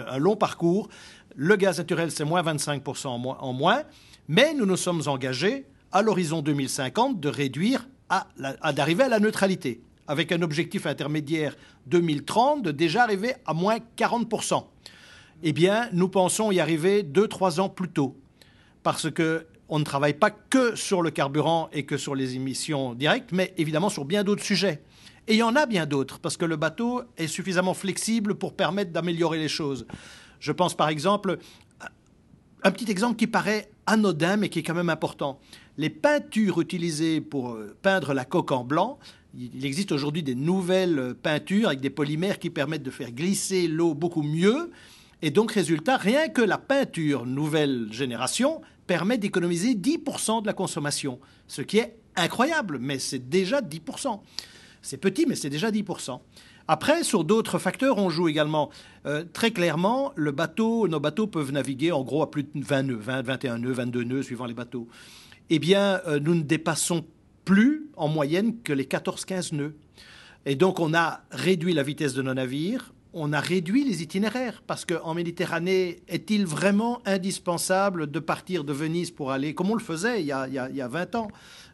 un 0.08 0.17
long 0.17 0.38
parcours. 0.38 0.88
Le 1.36 1.55
gaz 1.58 1.77
naturel, 1.79 2.12
c'est 2.12 2.24
moins 2.24 2.44
25% 2.44 3.08
en 3.08 3.17
moins, 3.17 3.38
en 3.41 3.51
moins. 3.51 3.84
Mais 4.29 4.53
nous 4.53 4.65
nous 4.65 4.77
sommes 4.77 5.01
engagés 5.08 5.65
à 5.91 6.01
l'horizon 6.01 6.41
2050 6.41 7.20
de 7.20 7.29
réduire 7.29 7.88
à, 8.10 8.27
d'arriver 8.72 9.03
à 9.03 9.10
la 9.10 9.20
neutralité, 9.20 9.82
avec 10.08 10.32
un 10.32 10.41
objectif 10.41 10.86
intermédiaire 10.86 11.55
2030 11.88 12.62
de 12.62 12.72
déjà 12.72 13.03
arriver 13.03 13.34
à 13.46 13.53
moins 13.53 13.77
40%. 13.98 14.63
Eh 15.44 15.53
bien, 15.53 15.89
nous 15.91 16.08
pensons 16.08 16.51
y 16.51 16.60
arriver 16.60 17.03
deux, 17.03 17.27
trois 17.27 17.60
ans 17.60 17.70
plus 17.70 17.89
tôt. 17.89 18.15
Parce 18.84 19.12
que 19.12 19.46
on 19.69 19.79
ne 19.79 19.84
travaille 19.84 20.13
pas 20.13 20.31
que 20.31 20.75
sur 20.75 21.01
le 21.01 21.12
carburant 21.12 21.69
et 21.74 21.86
que 21.86 21.98
sur 21.98 22.15
les 22.15 22.36
émissions 22.36 22.93
directes, 22.93 23.31
mais 23.31 23.53
évidemment 23.57 23.89
sur 23.89 24.05
bien 24.05 24.24
d'autres 24.24 24.43
sujets. 24.43 24.81
Et 25.27 25.34
il 25.34 25.38
y 25.38 25.43
en 25.43 25.55
a 25.55 25.65
bien 25.65 25.86
d'autres, 25.86 26.19
parce 26.19 26.38
que 26.38 26.45
le 26.45 26.55
bateau 26.55 27.01
est 27.17 27.27
suffisamment 27.27 27.74
flexible 27.74 28.36
pour 28.36 28.53
permettre 28.53 28.91
d'améliorer 28.91 29.39
les 29.39 29.48
choses. 29.48 29.88
Je 30.39 30.51
pense 30.51 30.75
par 30.75 30.89
exemple, 30.89 31.39
un 32.63 32.72
petit 32.72 32.89
exemple 32.89 33.15
qui 33.15 33.27
paraît 33.27 33.69
anodin, 33.86 34.38
mais 34.38 34.50
qui 34.50 34.60
est 34.60 34.63
quand 34.63 34.74
même 34.75 34.89
important. 34.89 35.39
Les 35.77 35.89
peintures 35.89 36.62
utilisées 36.62 37.22
pour 37.22 37.53
euh, 37.53 37.75
peindre 37.81 38.13
la 38.13 38.25
coque 38.25 38.51
en 38.51 38.63
blanc, 38.63 38.98
Il 39.38 39.65
existe 39.65 39.91
aujourd'hui 39.91 40.24
des 40.24 40.36
nouvelles 40.36 41.13
peintures 41.22 41.67
avec 41.67 41.81
des 41.81 41.89
polymères 41.89 42.39
qui 42.39 42.50
permettent 42.50 42.84
de 42.84 42.91
faire 42.91 43.12
glisser 43.12 43.67
l'eau 43.67 43.93
beaucoup 43.93 44.24
mieux. 44.24 44.72
Et 45.22 45.29
donc, 45.29 45.51
résultat, 45.51 45.98
rien 45.98 46.29
que 46.29 46.41
la 46.41 46.57
peinture 46.57 47.25
nouvelle 47.25 47.88
génération 47.91 48.62
permet 48.88 49.18
d'économiser 49.18 49.74
10% 49.74 50.42
de 50.42 50.48
la 50.48 50.54
consommation, 50.54 51.20
ce 51.48 51.62
qui 51.62 51.77
est 51.77 51.98
incroyable, 52.15 52.77
mais 52.80 53.00
c'est 53.00 53.30
déjà 53.30 53.62
10%. 53.62 54.20
C'est 54.82 54.98
petit, 54.98 55.25
mais 55.27 55.36
c'est 55.36 55.50
déjà 55.50 55.72
10%. 55.72 56.20
Après, 56.68 57.04
sur 57.04 57.24
d'autres 57.24 57.60
facteurs, 57.60 57.98
on 57.98 58.10
joue 58.10 58.27
également. 58.27 58.72
Euh, 59.06 59.24
très 59.34 59.51
clairement, 59.51 60.12
le 60.15 60.32
bateau, 60.32 60.88
nos 60.88 61.00
bateaux 61.00 61.27
peuvent 61.27 61.51
naviguer 61.51 61.92
en 61.92 62.04
gros 62.04 62.24
à 62.24 62.32
plus 62.32 62.44
de 62.44 62.50
20 62.56 62.84
nœuds, 62.84 63.00
20, 63.00 63.22
21 63.22 63.58
nœuds, 63.60 63.74
22 63.74 64.04
nœuds, 64.04 64.24
suivant 64.24 64.46
les 64.46 64.56
bateaux. 64.56 64.88
Eh 65.51 65.60
bien, 65.60 66.01
euh, 66.08 66.20
nous 66.20 66.34
ne 66.34 66.42
dépassons 66.42 67.06
plus 67.46 67.88
en 67.96 68.08
moyenne 68.08 68.62
que 68.63 68.74
les 68.74 68.86
14-15 68.86 69.54
nœuds. 69.54 69.75
Et 70.48 70.56
donc, 70.56 70.80
on 70.80 70.96
a 70.96 71.22
réduit 71.30 71.74
la 71.74 71.84
vitesse 71.84 72.15
de 72.15 72.24
nos 72.24 72.34
navires, 72.34 72.95
on 73.17 73.31
a 73.31 73.39
réduit 73.39 73.86
les 73.86 74.03
itinéraires 74.03 74.62
parce 74.67 74.84
qu'en 74.84 75.13
Méditerranée, 75.13 76.01
est-il 76.10 76.45
vraiment 76.45 77.01
indispensable 77.05 78.12
de 78.12 78.19
partir 78.19 78.65
de 78.65 78.74
Venise 78.74 79.10
pour 79.10 79.31
aller, 79.31 79.55
comme 79.55 79.72
on 79.72 79.75
le 79.75 79.81
faisait 79.81 80.19
il 80.19 80.27
y 80.27 80.34
a, 80.34 80.48
il 80.48 80.53
y 80.53 80.81
a, 80.81 80.88
20 80.88 81.15
ans, 81.15 81.29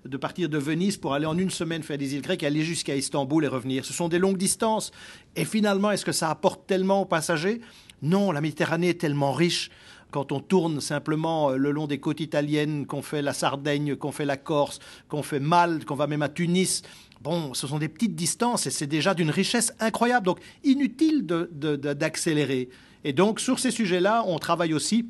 de 0.05 0.17
partir 0.17 0.49
de 0.49 0.59
Venise 0.59 0.97
pour 0.97 1.15
aller 1.15 1.25
en 1.25 1.37
une 1.37 1.49
semaine 1.49 1.81
faire 1.81 1.97
des 1.97 2.13
îles 2.13 2.21
grecques, 2.21 2.43
aller 2.43 2.61
jusqu'à 2.61 2.95
Istanbul 2.95 3.43
et 3.43 3.47
revenir? 3.47 3.85
Ce 3.85 3.91
sont 3.91 4.07
des 4.07 4.19
longues 4.19 4.37
distances. 4.37 4.91
Et 5.35 5.43
finalement, 5.43 5.89
est-ce 5.89 6.05
que 6.05 6.11
ça 6.11 6.29
apporte 6.29 6.67
tellement 6.67 7.01
aux 7.01 7.05
passagers? 7.05 7.59
Non, 8.03 8.31
la 8.31 8.41
Méditerranée 8.41 8.89
est 8.89 9.01
tellement 9.01 9.33
riche. 9.33 9.71
Quand 10.11 10.31
on 10.31 10.41
tourne 10.41 10.79
simplement 10.79 11.51
euh, 11.51 11.55
le 11.55 11.71
long 11.71 11.87
des 11.87 11.99
côtes 11.99 12.19
italiennes, 12.19 12.85
qu'on 12.85 13.01
fait 13.01 13.21
la 13.23 13.33
Sardaigne, 13.33 13.95
qu'on 13.95 14.11
fait 14.11 14.25
la 14.25 14.37
Corse, 14.37 14.79
qu'on 15.07 15.23
fait 15.23 15.39
Malte, 15.39 15.85
qu'on 15.85 15.95
va 15.95 16.05
même 16.05 16.21
à 16.21 16.29
Tunis, 16.29 16.83
Bon, 17.23 17.53
ce 17.53 17.67
sont 17.67 17.77
des 17.77 17.87
petites 17.87 18.15
distances 18.15 18.65
et 18.65 18.71
c'est 18.71 18.87
déjà 18.87 19.13
d'une 19.13 19.29
richesse 19.29 19.73
incroyable. 19.79 20.25
Donc, 20.25 20.39
inutile 20.63 21.25
d'accélérer. 21.25 22.69
et 23.03 23.13
donc, 23.13 23.39
sur 23.39 23.59
ces 23.59 23.69
sujets-là, 23.69 24.23
on 24.25 24.39
travaille 24.39 24.73
aussi 24.73 25.05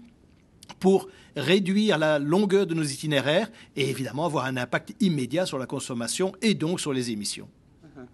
pour 0.80 1.08
réduire 1.38 1.98
la 1.98 2.20
longueur 2.20 2.68
de 2.68 2.74
nos 2.74 2.84
itinéraires 2.84 3.50
et 3.78 3.90
évidemment 3.90 4.26
avoir 4.26 4.46
un 4.46 4.58
impact 4.58 4.94
immédiat 5.00 5.46
sur 5.46 5.58
la 5.58 5.66
consommation 5.66 6.34
et 6.42 6.54
donc 6.54 6.82
sur 6.82 6.92
les 6.92 7.12
émissions. 7.12 7.48
Uh-huh. 7.86 8.06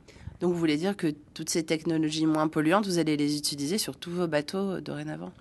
Donc 0.42 0.54
vous 0.54 0.60
voulez 0.60 0.78
dire 0.78 0.96
que 0.96 1.16
toutes 1.34 1.50
ces 1.50 1.64
technologies 1.64 2.28
moins 2.28 2.48
polluantes, 2.48 2.86
vous 2.86 3.00
allez 3.00 3.18
les 3.18 3.36
utiliser 3.36 3.80
sur 3.80 3.96
tous 3.96 4.12
vos 4.12 4.28
bateaux 4.28 4.80
dorénavant? 4.80 5.32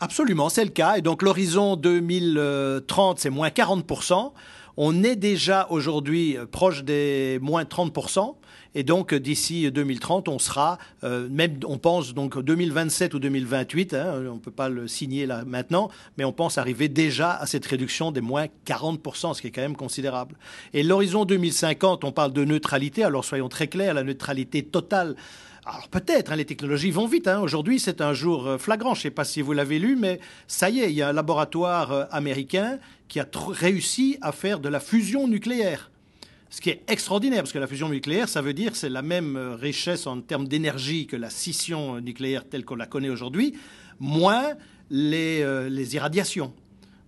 Absolument, 0.00 0.48
c'est 0.48 0.64
le 0.64 0.70
cas. 0.70 0.96
Et 0.96 1.02
donc 1.02 1.22
l'horizon 1.22 1.76
2030, 1.76 3.18
c'est 3.18 3.30
moins 3.30 3.48
40%. 3.48 4.32
On 4.80 5.02
est 5.02 5.16
déjà 5.16 5.66
aujourd'hui 5.70 6.36
euh, 6.36 6.46
proche 6.46 6.84
des 6.84 7.40
moins 7.42 7.64
30%. 7.64 8.36
Et 8.76 8.84
donc, 8.84 9.12
euh, 9.12 9.18
d'ici 9.18 9.68
2030, 9.72 10.28
on 10.28 10.38
sera, 10.38 10.78
euh, 11.02 11.28
même, 11.28 11.58
on 11.66 11.78
pense 11.78 12.14
donc 12.14 12.38
2027 12.38 13.12
ou 13.14 13.18
2028, 13.18 13.94
hein, 13.94 14.22
on 14.30 14.34
ne 14.34 14.38
peut 14.38 14.52
pas 14.52 14.68
le 14.68 14.86
signer 14.86 15.26
là 15.26 15.42
maintenant, 15.44 15.90
mais 16.16 16.24
on 16.24 16.32
pense 16.32 16.58
arriver 16.58 16.88
déjà 16.88 17.32
à 17.32 17.46
cette 17.46 17.66
réduction 17.66 18.12
des 18.12 18.20
moins 18.20 18.46
40%, 18.66 19.34
ce 19.34 19.40
qui 19.40 19.48
est 19.48 19.50
quand 19.50 19.62
même 19.62 19.74
considérable. 19.74 20.36
Et 20.72 20.84
l'horizon 20.84 21.24
2050, 21.24 22.04
on 22.04 22.12
parle 22.12 22.32
de 22.32 22.44
neutralité, 22.44 23.02
alors 23.02 23.24
soyons 23.24 23.48
très 23.48 23.66
clairs, 23.66 23.94
la 23.94 24.04
neutralité 24.04 24.62
totale. 24.62 25.16
Alors 25.70 25.88
peut-être, 25.88 26.32
hein, 26.32 26.36
les 26.36 26.46
technologies 26.46 26.90
vont 26.90 27.06
vite. 27.06 27.28
Hein. 27.28 27.40
Aujourd'hui, 27.40 27.78
c'est 27.78 28.00
un 28.00 28.14
jour 28.14 28.56
flagrant. 28.58 28.94
Je 28.94 29.00
ne 29.00 29.02
sais 29.02 29.10
pas 29.10 29.24
si 29.24 29.42
vous 29.42 29.52
l'avez 29.52 29.78
lu, 29.78 29.96
mais 29.96 30.18
ça 30.46 30.70
y 30.70 30.80
est, 30.80 30.90
il 30.90 30.96
y 30.96 31.02
a 31.02 31.08
un 31.08 31.12
laboratoire 31.12 32.08
américain 32.10 32.78
qui 33.06 33.20
a 33.20 33.28
réussi 33.48 34.16
à 34.22 34.32
faire 34.32 34.60
de 34.60 34.70
la 34.70 34.80
fusion 34.80 35.28
nucléaire. 35.28 35.90
Ce 36.50 36.62
qui 36.62 36.70
est 36.70 36.82
extraordinaire, 36.88 37.40
parce 37.42 37.52
que 37.52 37.58
la 37.58 37.66
fusion 37.66 37.90
nucléaire, 37.90 38.28
ça 38.28 38.40
veut 38.40 38.54
dire 38.54 38.74
c'est 38.74 38.88
la 38.88 39.02
même 39.02 39.36
euh, 39.36 39.54
richesse 39.54 40.06
en 40.06 40.20
termes 40.22 40.48
d'énergie 40.48 41.06
que 41.06 41.16
la 41.16 41.28
scission 41.28 42.00
nucléaire 42.00 42.48
telle 42.48 42.64
qu'on 42.64 42.76
la 42.76 42.86
connaît 42.86 43.10
aujourd'hui, 43.10 43.54
moins 44.00 44.54
euh, 44.90 45.68
les 45.68 45.94
irradiations. 45.94 46.54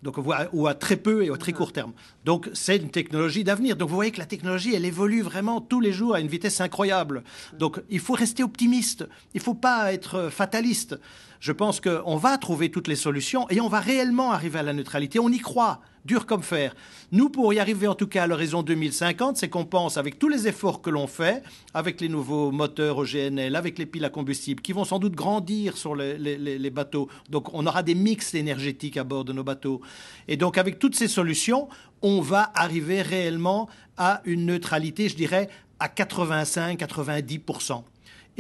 Donc, 0.03 0.17
ou 0.53 0.67
à 0.67 0.75
très 0.75 0.97
peu 0.97 1.25
et 1.25 1.31
à 1.31 1.37
très 1.37 1.53
court 1.53 1.73
terme. 1.73 1.93
Donc, 2.25 2.49
c'est 2.55 2.77
une 2.77 2.91
technologie 2.91 3.45
d'avenir. 3.45 3.77
Donc, 3.77 3.91
vous 3.91 3.95
voyez 3.95 4.11
que 4.11 4.19
la 4.19 4.27
technologie, 4.27 4.75
elle 4.75 4.85
évolue 4.85 5.23
vraiment 5.23 5.61
tous 5.61 5.81
les 5.81 5.93
jours 5.93 6.15
à 6.15 6.21
une 6.21 6.29
vitesse 6.29 6.61
incroyable. 6.61 7.23
Donc, 7.59 7.81
il 7.91 8.01
faut 8.01 8.15
rester 8.15 8.43
optimiste. 8.43 9.07
Il 9.35 9.39
ne 9.39 9.43
faut 9.43 9.55
pas 9.55 9.93
être 9.93 10.31
fataliste. 10.31 10.99
Je 11.41 11.53
pense 11.53 11.81
qu'on 11.81 12.17
va 12.17 12.37
trouver 12.37 12.71
toutes 12.71 12.87
les 12.87 12.97
solutions 12.97 13.49
et 13.49 13.63
on 13.63 13.69
va 13.69 13.81
réellement 13.81 14.31
arriver 14.31 14.59
à 14.59 14.63
la 14.63 14.75
neutralité. 14.75 15.19
On 15.19 15.31
y 15.31 15.39
croit 15.39 15.81
dur 16.05 16.27
comme 16.27 16.43
fer. 16.43 16.75
Nous, 17.13 17.31
pour 17.31 17.55
y 17.55 17.59
arriver 17.59 17.87
en 17.87 17.95
tout 17.95 18.07
cas 18.07 18.25
à 18.25 18.27
l'horizon 18.27 18.63
2050, 18.63 19.39
c'est 19.39 19.49
qu'on 19.49 19.65
pense 19.65 19.97
avec 19.97 20.19
tous 20.19 20.29
les 20.29 20.49
efforts 20.49 20.83
que 20.83 20.91
l'on 20.91 21.07
fait, 21.07 21.43
avec 21.73 22.03
les 22.03 22.11
nouveaux 22.11 22.51
moteurs 22.51 22.99
au 22.99 23.05
GNL, 23.05 23.57
avec 23.57 23.79
les 23.79 23.87
piles 23.87 24.05
à 24.05 24.11
combustible, 24.11 24.61
qui 24.61 24.75
vont 24.75 24.85
sans 24.85 24.99
doute 24.99 25.15
grandir 25.15 25.79
sur 25.79 25.95
les, 25.95 26.71
bateaux. 26.71 27.09
Donc 27.31 27.55
on 27.55 27.67
aura 27.67 27.83
des 27.83 27.95
mix 27.95 28.35
énergétiques 28.35 28.99
à 28.99 29.05
bord 29.05 29.25
de 29.25 29.33
nos 29.33 29.45
bateaux. 29.45 29.81
Et 30.29 30.37
donc 30.37 30.59
avec 30.59 30.79
toutes 30.79 30.95
ces 30.95 31.09
solutions, 31.09 31.69
on 32.03 32.21
va 32.21 32.51
arriver 32.55 33.01
réellement 33.01 33.69
à 33.97 34.21
une 34.27 34.45
neutralité, 34.45 35.09
je 35.09 35.17
dirais, 35.17 35.49
à 35.79 35.89
85-90%. 35.89 37.83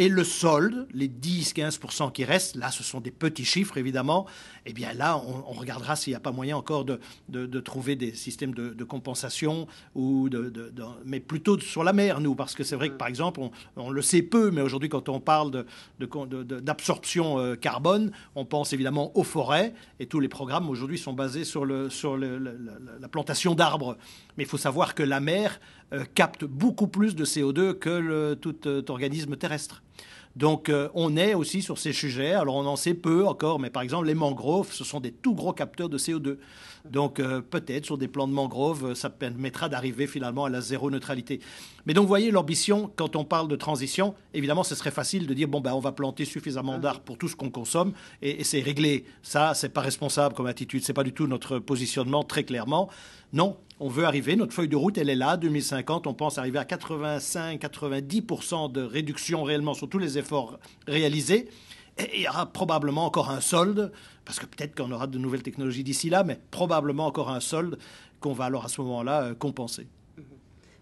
Et 0.01 0.09
le 0.09 0.25
solde, 0.25 0.89
les 0.95 1.09
10-15% 1.09 2.11
qui 2.11 2.25
restent, 2.25 2.57
là, 2.57 2.71
ce 2.71 2.83
sont 2.83 3.03
des 3.03 3.11
petits 3.11 3.45
chiffres, 3.45 3.77
évidemment. 3.77 4.25
Eh 4.65 4.73
bien, 4.73 4.95
là, 4.95 5.19
on, 5.19 5.53
regardera 5.53 5.95
s'il 5.95 6.13
n'y 6.13 6.17
a 6.17 6.21
pas 6.21 6.33
moyen 6.33 6.57
encore 6.57 6.87
de, 6.87 7.01
de, 7.29 7.61
trouver 7.61 7.97
des 7.97 8.15
systèmes 8.15 8.55
de, 8.55 8.85
compensation, 8.85 9.67
ou 9.95 10.31
de, 10.31 10.73
mais 11.05 11.21
plutôt 11.21 11.61
sur 11.61 11.85
la 11.85 11.93
mer, 11.93 12.23
nous, 12.23 12.35
parce 12.35 12.55
que 12.55 12.65
c'est 12.65 12.77
vrai 12.77 12.89
que, 12.89 12.95
par 12.95 13.09
exemple, 13.09 13.43
on, 13.77 13.91
le 13.91 14.01
sait 14.01 14.23
peu, 14.23 14.51
mais 14.51 14.63
aujourd'hui, 14.63 14.89
quand 14.89 15.11
on 15.11 15.21
parle 15.21 15.67
d'absorption 15.99 17.39
euh, 17.39 17.55
carbone, 17.57 18.11
on 18.35 18.47
pense 18.47 18.73
évidemment 18.73 19.15
aux 19.19 19.23
forêts, 19.23 19.75
et 19.99 20.07
tous 20.07 20.21
les 20.21 20.29
programmes 20.29 20.71
aujourd'hui 20.71 20.97
sont 20.97 21.13
basés 21.13 21.45
sur, 21.45 21.67
la 21.67 23.09
plantation 23.13 23.55
d'arbres. 23.55 23.99
Mais 24.39 24.45
il 24.45 24.49
faut 24.49 24.57
savoir 24.57 24.95
que 24.95 25.03
la 25.03 25.21
mer 25.21 25.61
euh, 25.93 26.05
capte 26.15 26.45
beaucoup 26.45 26.87
plus 26.87 27.15
de 27.15 27.27
CO2 27.27 27.75
que 27.75 28.33
tout 28.35 28.67
euh, 28.67 28.83
organisme 28.89 29.37
terrestre. 29.37 29.83
Donc 30.37 30.69
euh, 30.69 30.89
on 30.95 31.17
est 31.17 31.35
aussi 31.35 31.63
sur 31.63 31.79
ces 31.79 31.93
sujets. 31.93 32.33
Alors 32.33 32.57
on 32.57 32.67
en 32.67 32.77
sait 32.77 32.95
peu 32.95 33.27
encore, 33.27 33.59
mais 33.59 33.71
par 33.71 33.83
exemple 33.83 34.07
les 34.07 34.15
mangroves, 34.15 34.73
ce 34.73 34.85
sont 34.85 35.01
des 35.01 35.13
tout 35.13 35.35
gros 35.35 35.53
capteurs 35.53 35.89
de 35.89 35.99
CO2. 35.99 36.39
Donc 36.89 37.21
peut-être 37.51 37.85
sur 37.85 37.99
des 37.99 38.09
plans 38.09 38.29
de 38.29 38.33
mangroves, 38.33 38.95
ça 38.95 39.11
permettra 39.11 39.69
d'arriver 39.69 40.07
finalement 40.07 40.45
à 40.45 40.51
la 40.51 40.61
zéro 40.61 40.91
neutralité. 40.91 41.41
Mais 41.87 41.95
donc 41.95 42.03
vous 42.03 42.09
voyez 42.09 42.31
l'ambition 42.31 42.91
quand 42.97 43.17
on 43.17 43.25
parle 43.25 43.49
de 43.49 43.57
transition, 43.57 44.15
évidemment 44.35 44.63
ce 44.63 44.75
serait 44.75 44.91
facile 44.91 45.27
de 45.27 45.35
dire 45.35 45.49
bon 45.49 45.61
ben 45.61 45.73
on 45.73 45.81
va 45.81 45.93
planter 45.93 46.25
suffisamment 46.25 46.79
d'arbres 46.79 47.01
pour 47.01 47.19
tout 47.19 47.29
ce 47.29 47.37
qu'on 47.37 47.51
consomme 47.51 47.93
et, 48.23 48.41
et 48.41 48.45
c'est 48.45 48.61
réglé. 48.61 49.05
Ça 49.23 49.53
c'est 49.55 49.69
pas 49.69 49.81
responsable 49.81 50.35
comme 50.35 50.47
attitude, 50.47 50.85
c'est 50.85 50.93
pas 50.93 51.05
du 51.05 51.13
tout 51.13 51.27
notre 51.27 51.59
positionnement 51.59 52.25
très 52.25 52.45
clairement. 52.45 52.89
Non, 53.33 53.57
on 53.79 53.89
veut 53.89 54.05
arriver, 54.05 54.37
notre 54.37 54.53
feuille 54.53 54.69
de 54.69 54.77
route, 54.77 54.99
elle 54.99 55.09
est 55.09 55.15
là, 55.15 55.39
2050, 55.39 56.07
on 56.07 56.15
pense 56.15 56.37
arriver 56.37 56.59
à 56.59 56.65
85-90% 56.65 58.71
de 58.71 58.83
réduction 58.83 59.43
réellement 59.43 59.73
sur 59.73 59.89
tous 59.89 59.99
les 59.99 60.19
efforts 60.19 60.59
réalisés. 60.87 61.49
Et 61.99 62.19
il 62.19 62.23
y 62.23 62.29
aura 62.29 62.47
probablement 62.47 63.05
encore 63.05 63.31
un 63.31 63.41
solde, 63.41 63.93
parce 64.25 64.39
que 64.39 64.47
peut-être 64.47 64.77
qu'on 64.77 64.91
aura 64.91 65.07
de 65.07 65.19
nouvelles 65.19 65.43
technologies 65.43 65.85
d'ici 65.85 66.11
là, 66.11 66.25
mais 66.25 66.39
probablement 66.51 67.07
encore 67.07 67.31
un 67.31 67.41
solde 67.41 67.79
qu'on 68.21 68.33
va 68.33 68.47
alors 68.47 68.65
à 68.65 68.69
ce 68.69 68.81
moment-là 68.81 69.23
euh, 69.23 69.35
compenser. 69.35 69.87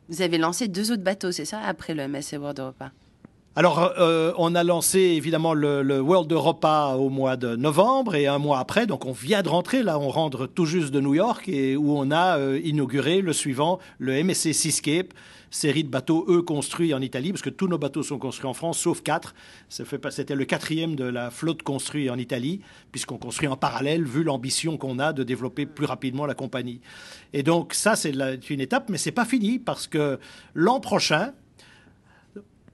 Vous 0.09 0.23
avez 0.23 0.39
lancé 0.39 0.69
deux 0.69 0.91
autres 0.91 1.03
bateaux, 1.03 1.33
c'est 1.33 1.45
ça, 1.45 1.61
après 1.61 1.95
le 1.95 2.09
MSC 2.09 2.35
World 2.39 2.59
Europa? 2.59 2.93
Alors, 3.59 3.93
euh, 3.99 4.33
on 4.39 4.55
a 4.55 4.63
lancé 4.63 5.01
évidemment 5.01 5.53
le, 5.53 6.01
World 6.01 6.31
Europa 6.31 6.95
au 6.97 7.09
mois 7.09 7.37
de 7.37 7.57
novembre 7.57 8.15
et 8.15 8.29
un 8.29 8.39
mois 8.39 8.61
après, 8.61 8.87
donc 8.87 9.05
on 9.05 9.11
vient 9.11 9.43
de 9.43 9.49
rentrer, 9.49 9.83
là 9.83 9.99
on 9.99 10.11
rentre 10.11 10.47
tout 10.47 10.65
juste 10.65 10.93
de 10.93 11.01
New 11.01 11.15
York 11.15 11.49
et 11.49 11.77
où 11.77 11.99
on 11.99 12.13
a 12.13 12.39
euh, 12.39 12.61
inauguré 12.63 13.21
le 13.21 13.33
suivant, 13.33 13.81
le 13.99 14.23
MSC 14.23 14.55
Seascape, 14.55 15.13
série 15.51 15.83
de 15.83 15.89
bateaux, 15.89 16.25
eux, 16.29 16.41
construits 16.41 16.95
en 16.95 17.01
Italie, 17.01 17.33
parce 17.33 17.43
que 17.43 17.51
tous 17.51 17.67
nos 17.67 17.79
bateaux 17.79 18.05
sont 18.05 18.19
construits 18.21 18.49
en 18.49 18.55
France, 18.55 18.79
sauf 18.79 19.03
quatre. 19.03 19.35
C'était 19.69 20.37
le 20.37 20.45
quatrième 20.45 20.95
de 20.95 21.07
la 21.07 21.33
flotte 21.33 21.65
construite 21.65 22.13
en 22.13 22.17
Italie, 22.17 22.61
puisqu'on 22.93 23.19
construit 23.19 23.49
en 23.49 23.57
parallèle, 23.57 24.05
vu 24.05 24.23
l'ambition 24.23 24.77
qu'on 24.77 25.01
a 25.01 25.13
de 25.13 25.25
développer 25.25 25.67
plus 25.67 25.87
rapidement 25.87 26.27
la 26.27 26.35
compagnie. 26.35 26.81
Et 27.33 27.43
donc 27.43 27.75
ça, 27.75 27.97
c'est 27.97 28.13
une 28.51 28.61
étape, 28.61 28.89
mais 28.89 28.99
c'est 28.99 29.11
pas 29.11 29.25
fini, 29.25 29.59
parce 29.59 29.89
que 29.89 30.21
l'an 30.55 30.79
prochain, 30.79 31.33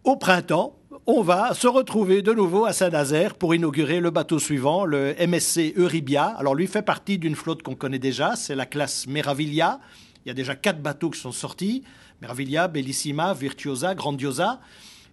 au 0.04 0.16
printemps, 0.16 0.78
on 1.06 1.23
va 1.23 1.54
se 1.54 1.66
retrouver 1.66 2.20
de 2.20 2.32
nouveau 2.32 2.66
à 2.66 2.75
Saint-Nazaire 2.75 3.34
pour 3.34 3.54
inaugurer 3.54 4.00
le 4.00 4.11
bateau 4.11 4.38
suivant, 4.38 4.84
le 4.84 5.14
MSC 5.18 5.75
Euribia. 5.76 6.25
Alors 6.25 6.54
lui 6.54 6.66
fait 6.66 6.82
partie 6.82 7.18
d'une 7.18 7.34
flotte 7.34 7.62
qu'on 7.62 7.75
connaît 7.75 7.99
déjà, 7.99 8.37
c'est 8.37 8.54
la 8.54 8.66
classe 8.66 9.06
Meraviglia. 9.06 9.80
Il 10.25 10.28
y 10.28 10.30
a 10.30 10.34
déjà 10.34 10.54
quatre 10.54 10.82
bateaux 10.82 11.11
qui 11.11 11.20
sont 11.20 11.32
sortis, 11.32 11.84
Meraviglia, 12.20 12.68
Bellissima, 12.68 13.32
Virtuosa, 13.32 13.94
Grandiosa. 13.94 14.61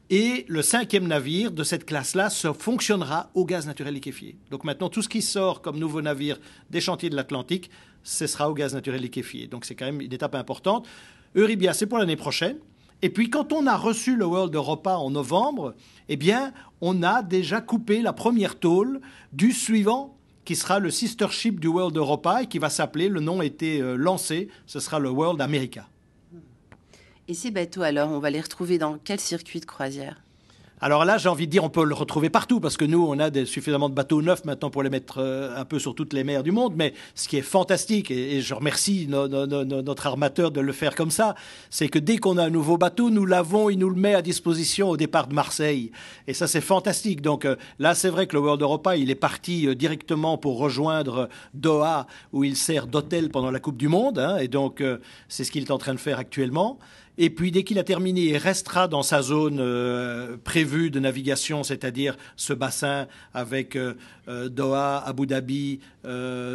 Et 0.10 0.46
le 0.50 0.62
cinquième 0.62 1.08
navire 1.08 1.52
de 1.52 1.64
cette 1.64 1.86
classe-là 1.86 2.30
fonctionnera 2.30 3.30
au 3.34 3.46
gaz 3.46 3.66
naturel 3.66 3.94
liquéfié. 3.94 4.38
Donc 4.50 4.66
maintenant, 4.66 4.90
tout 4.90 5.02
ce 5.02 5.08
qui 5.08 5.22
sort 5.22 5.62
comme 5.62 5.80
nouveau 5.80 6.02
navire 6.02 6.38
des 6.70 6.82
chantiers 6.82 7.10
de 7.10 7.16
l'Atlantique, 7.16 7.70
ce 8.04 8.28
sera 8.28 8.50
au 8.50 8.54
gaz 8.54 8.74
naturel 8.74 9.02
liquéfié. 9.02 9.48
Donc 9.48 9.64
c'est 9.64 9.76
quand 9.76 9.86
même 9.86 10.02
une 10.02 10.12
étape 10.12 10.36
importante. 10.36 10.86
Euribia, 11.34 11.74
c'est 11.74 11.86
pour 11.86 11.98
l'année 11.98 12.18
prochaine. 12.18 12.58
Et 13.02 13.10
puis 13.10 13.30
quand 13.30 13.52
on 13.52 13.66
a 13.66 13.78
reçu 13.78 14.16
le 14.16 14.26
World 14.26 14.54
Europa 14.54 14.98
en 14.98 15.10
novembre, 15.10 15.76
eh 16.08 16.18
bien, 16.18 16.54
on 16.82 17.04
a 17.04 17.24
déjà 17.24 17.62
coupé 17.62 18.02
la 18.02 18.14
première 18.14 18.60
tôle 18.60 19.02
du 19.34 19.52
suivant 19.52 20.16
qui 20.46 20.56
sera 20.56 20.80
le 20.80 20.90
sister 20.90 21.28
ship 21.30 21.60
du 21.60 21.68
World 21.68 21.96
Europa 21.96 22.44
et 22.44 22.48
qui 22.48 22.60
va 22.60 22.70
s'appeler, 22.70 23.10
le 23.10 23.20
nom 23.20 23.40
a 23.40 23.46
été 23.46 23.80
euh, 23.80 23.96
lancé, 23.96 24.50
ce 24.66 24.80
sera 24.80 25.00
le 25.00 25.10
World 25.10 25.40
America. 25.42 25.88
Et 27.28 27.34
ces 27.34 27.52
bateaux 27.52 27.84
alors, 27.84 28.10
on 28.10 28.20
va 28.20 28.30
les 28.30 28.42
retrouver 28.42 28.78
dans 28.78 28.98
quel 29.04 29.20
circuit 29.20 29.60
de 29.60 29.66
croisière? 29.66 30.22
Alors 30.84 31.06
là, 31.06 31.20
j'ai 31.20 31.30
envie 31.30 31.46
de 31.46 31.52
dire, 31.52 31.64
on 31.64 31.70
peut 31.70 31.84
le 31.84 31.94
retrouver 31.94 32.32
partout 32.32 32.60
parce 32.60 32.76
que 32.76 32.86
nous, 32.86 33.06
on 33.06 33.20
a 33.20 33.30
des, 33.30 33.46
suffisamment 33.46 33.88
de 33.88 33.94
bateaux 33.94 34.24
neufs 34.24 34.44
maintenant 34.46 34.72
pour 34.72 34.82
les 34.82 34.90
mettre 34.90 35.20
euh, 35.20 35.56
un 35.56 35.64
peu 35.64 35.78
sur 35.78 35.94
toutes 35.94 36.12
les 36.12 36.24
mers 36.24 36.42
du 36.42 36.52
monde. 36.52 36.74
Mais 36.76 36.96
ce 37.14 37.28
qui 37.28 37.38
est 37.38 37.44
fantastique, 37.44 38.10
et, 38.10 38.42
je 38.42 38.54
remercie 38.56 39.08
notre 39.08 40.08
armateur 40.08 40.50
de 40.50 40.60
le 40.60 40.72
faire 40.74 40.96
comme 40.96 41.12
ça, 41.12 41.36
c'est 41.70 41.88
que 41.88 42.00
dès 42.00 42.18
qu'on 42.18 42.40
a 42.40 42.44
un 42.46 42.50
nouveau 42.50 42.80
bateau, 42.80 43.12
nous 43.12 43.28
l'avons, 43.28 43.70
il 43.70 43.78
nous 43.78 43.92
le 43.92 43.96
met 43.96 44.16
à 44.16 44.24
disposition 44.24 44.90
au 44.90 44.98
départ 44.98 45.28
de 45.28 45.36
Marseille. 45.36 45.92
Et 46.26 46.34
ça, 46.34 46.48
c'est 46.48 46.62
fantastique. 46.62 47.22
Donc 47.22 47.46
euh, 47.46 47.58
là, 47.78 47.94
c'est 47.94 48.10
vrai 48.10 48.26
que 48.26 48.36
le 48.36 48.42
World 48.42 48.64
Europa, 48.64 48.98
il 48.98 49.12
est 49.12 49.16
parti 49.16 49.68
euh, 49.68 49.76
directement 49.76 50.40
pour 50.40 50.58
rejoindre 50.58 51.30
Doha, 51.54 52.08
où 52.34 52.44
il 52.44 52.56
sert 52.56 52.88
d'hôtel 52.88 53.30
pendant 53.30 53.52
la 53.52 53.60
Coupe 53.60 53.78
du 53.78 53.88
Monde. 53.88 54.18
Hein, 54.18 54.38
et 54.38 54.48
donc, 54.48 54.84
c'est 55.28 55.44
ce 55.44 55.52
qu'il 55.52 55.62
est 55.62 55.72
en 55.72 55.78
train 55.78 55.94
de 55.94 56.00
faire 56.00 56.18
actuellement. 56.18 56.80
Et 57.18 57.30
puis 57.30 57.52
dès 57.52 57.64
qu'il 57.64 57.78
a 57.78 57.84
terminé, 57.84 58.22
il 58.22 58.38
restera 58.38 58.88
dans 58.88 59.04
sa 59.04 59.22
zone 59.22 59.58
euh, 59.60 60.38
prévue 60.44 60.90
de 60.90 61.00
navigation, 61.00 61.64
c'est-à-dire 61.64 62.18
ce 62.38 62.54
bassin 62.54 63.08
avec 63.34 63.76
euh, 63.76 63.96
euh, 64.30 64.48
Doha, 64.48 65.04
Abu 65.06 65.28
Dhabi, 65.28 65.80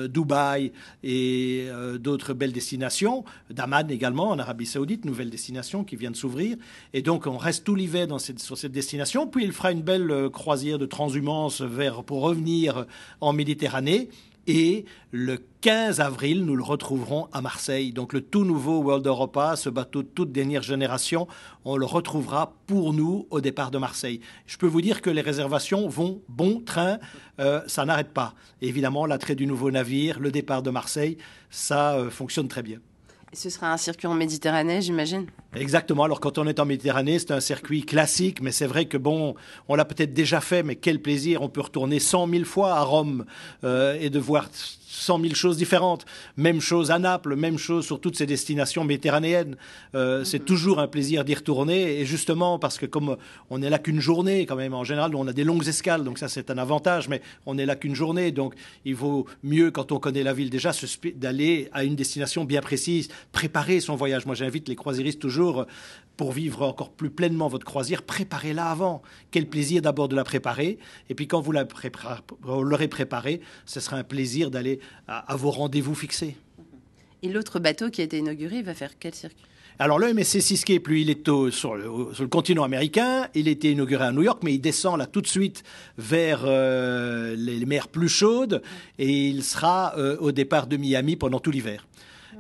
Dubaï 0.09 0.73
et 1.05 1.69
d'autres 2.01 2.33
belles 2.35 2.53
destinations. 2.53 3.25
Daman 3.51 3.89
également 3.91 4.31
en 4.31 4.39
Arabie 4.39 4.67
Saoudite, 4.67 5.05
nouvelle 5.05 5.31
destination 5.31 5.85
qui 5.85 5.95
vient 5.95 6.11
de 6.11 6.17
s'ouvrir. 6.17 6.57
Et 6.95 7.03
donc 7.03 7.27
on 7.27 7.37
reste 7.37 7.65
tout 7.65 7.77
l'hiver 7.77 8.09
sur 8.19 8.59
cette 8.59 8.73
destination. 8.73 9.29
Puis 9.29 9.45
il 9.45 9.53
fera 9.53 9.71
une 9.71 9.83
belle 9.83 10.31
croisière 10.33 10.79
de 10.79 10.87
transhumance 10.87 11.61
vers, 11.61 12.03
pour 12.03 12.23
revenir 12.23 12.87
en 13.21 13.33
Méditerranée. 13.33 14.09
Et 14.47 14.85
le 15.11 15.39
15 15.63 16.01
avril, 16.01 16.45
nous 16.45 16.55
le 16.55 16.63
retrouverons 16.63 17.29
à 17.33 17.41
Marseille. 17.41 17.93
Donc 17.93 18.13
le 18.13 18.21
tout 18.21 18.45
nouveau 18.45 18.79
World 18.81 19.07
Europa, 19.07 19.57
ce 19.57 19.69
bateau 19.69 20.03
de 20.03 20.09
toute 20.09 20.31
dernière 20.31 20.63
génération, 20.63 21.27
on 21.65 21.77
le 21.77 21.87
retrouvera 21.87 22.55
pour 22.67 22.93
nous 22.93 23.27
au 23.31 23.41
départ 23.41 23.73
de 23.73 23.79
Marseille. 23.79 24.21
Je 24.47 24.57
peux 24.57 24.67
vous 24.67 24.81
dire 24.81 25.03
que 25.03 25.11
les 25.11 25.21
réservations 25.21 25.89
vont 25.89 26.23
bon 26.29 26.61
train, 26.61 26.99
euh, 27.41 27.61
ça 27.67 27.85
n'arrête 27.85 28.13
pas. 28.13 28.35
évidemment, 28.63 29.07
l'attrait 29.07 29.35
du 29.35 29.47
nouveau 29.47 29.71
navire, 29.71 30.21
le 30.21 30.31
départ 30.31 30.63
de 30.63 30.71
Marseille, 30.71 31.19
ça 31.51 31.97
euh, 31.97 32.11
fonctionne 32.11 32.47
très 32.47 32.63
bien. 32.63 32.79
Et 33.33 33.37
ce 33.37 33.51
sera 33.51 33.73
un 33.73 33.77
circuit 33.77 34.07
en 34.07 34.15
Méditerranée, 34.15 34.81
j'imagine? 34.81 35.27
Exactement. 35.57 36.05
Alors, 36.05 36.21
quand 36.21 36.39
on 36.39 36.47
est 36.47 36.61
en 36.61 36.67
Méditerranée, 36.67 37.19
c'est 37.19 37.31
un 37.31 37.41
circuit 37.41 37.83
classique, 37.83 38.41
mais 38.43 38.53
c'est 38.53 38.67
vrai 38.67 38.85
que, 38.85 38.97
bon, 38.97 39.35
on 39.69 39.75
l'a 39.75 39.85
peut-être 39.85 40.13
déjà 40.13 40.41
fait, 40.41 40.63
mais 40.63 40.77
quel 40.77 41.01
plaisir. 41.01 41.43
On 41.43 41.49
peut 41.49 41.63
retourner 41.63 41.99
cent 41.99 42.27
mille 42.27 42.45
fois 42.45 42.75
à 42.75 42.83
Rome 42.83 43.25
euh, 43.65 43.97
et 44.01 44.11
de 44.11 44.19
voir 44.19 44.49
cent 44.53 45.19
mille 45.19 45.37
choses 45.37 45.57
différentes. 45.57 46.05
Même 46.37 46.61
chose 46.61 46.91
à 46.91 46.99
Naples, 46.99 47.37
même 47.37 47.59
chose 47.59 47.85
sur 47.87 48.01
toutes 48.01 48.17
ces 48.17 48.27
destinations 48.27 48.85
méditerranéennes. 48.85 49.57
Euh, 49.95 50.25
c'est 50.25 50.41
mhm. 50.41 50.45
toujours 50.45 50.79
un 50.81 50.89
plaisir 50.89 51.25
d'y 51.25 51.35
retourner. 51.35 52.01
Et 52.01 52.05
justement, 52.05 52.59
parce 52.59 52.79
que 52.79 52.87
comme 52.87 53.17
on 53.51 53.59
n'est 53.59 53.71
là 53.71 53.79
qu'une 53.79 54.01
journée, 54.01 54.47
quand 54.47 54.57
même, 54.57 54.75
en 54.75 54.85
général, 54.85 55.15
on 55.15 55.27
a 55.27 55.33
des 55.33 55.45
longues 55.45 55.69
escales, 55.69 56.05
donc 56.05 56.19
ça 56.19 56.29
c'est 56.29 56.51
un 56.51 56.59
avantage, 56.59 57.09
mais 57.09 57.21
on 57.47 57.55
n'est 57.55 57.67
là 57.67 57.77
qu'une 57.77 57.95
journée. 57.95 58.31
Donc 58.33 58.55
il 58.85 58.95
vaut 58.95 59.27
mieux, 59.43 59.71
quand 59.71 59.93
on 59.93 59.99
connaît 59.99 60.23
la 60.23 60.33
ville 60.33 60.51
déjà, 60.51 60.73
d'aller 61.15 61.69
à 61.73 61.85
une 61.85 61.97
destination 61.97 62.45
bien 62.45 62.61
précise, 62.61 63.09
préparer 63.33 63.81
son 63.81 63.97
voyage. 63.97 64.27
Moi 64.27 64.35
j'invite 64.35 64.69
les 64.69 64.77
croisiéristes 64.77 65.21
toujours 65.21 65.46
pour 66.17 66.33
vivre 66.33 66.63
encore 66.63 66.91
plus 66.91 67.11
pleinement 67.11 67.49
votre 67.49 67.67
croisière, 67.67 68.03
préparez-la 68.03 68.71
avant. 68.71 69.03
Quel 69.31 69.47
plaisir 69.47 69.83
d'abord 69.83 70.09
de 70.09 70.17
la 70.17 70.25
préparer. 70.25 70.79
Et 71.11 71.15
puis 71.15 71.27
quand 71.29 71.41
vous 71.41 71.53
l'aurez 71.53 72.89
préparée, 72.89 73.41
ce 73.67 73.81
sera 73.81 73.97
un 73.97 74.05
plaisir 74.05 74.51
d'aller 74.51 74.81
à, 75.09 75.37
vos 75.37 75.51
rendez-vous 75.51 75.95
fixés. 75.95 76.37
Et 77.23 77.29
l'autre 77.29 77.59
bateau 77.59 77.91
qui 77.91 78.01
a 78.01 78.05
été 78.05 78.19
inauguré, 78.19 78.59
il 78.59 78.65
va 78.65 78.75
faire 78.75 78.99
quel 78.99 79.15
circuit? 79.15 79.45
Alors 79.79 79.99
le 79.99 80.15
MSC 80.15 80.41
Seascape, 80.41 80.87
lui, 80.89 81.03
il 81.03 81.11
est 81.11 81.29
sur, 81.51 81.75
le, 81.75 82.27
continent 82.29 82.63
américain. 82.63 83.29
Il 83.35 83.47
a 83.47 83.51
été 83.51 83.73
inauguré 83.73 84.05
à 84.05 84.13
New 84.13 84.23
York, 84.23 84.43
mais 84.43 84.55
il 84.55 84.59
descend 84.59 84.99
là 84.99 85.05
tout 85.05 85.21
de 85.21 85.27
suite 85.27 85.65
vers 85.99 86.45
euh, 86.47 87.37
les, 87.37 87.67
mers 87.67 87.89
plus 87.89 88.09
chaudes 88.09 88.63
et 88.99 89.29
il 89.29 89.45
sera 89.45 89.93
euh, 89.99 90.17
au 90.19 90.33
départ 90.33 90.67
de 90.67 90.79
Miami 90.79 91.17
pendant 91.17 91.41
tout 91.41 91.51
l'hiver. 91.51 91.87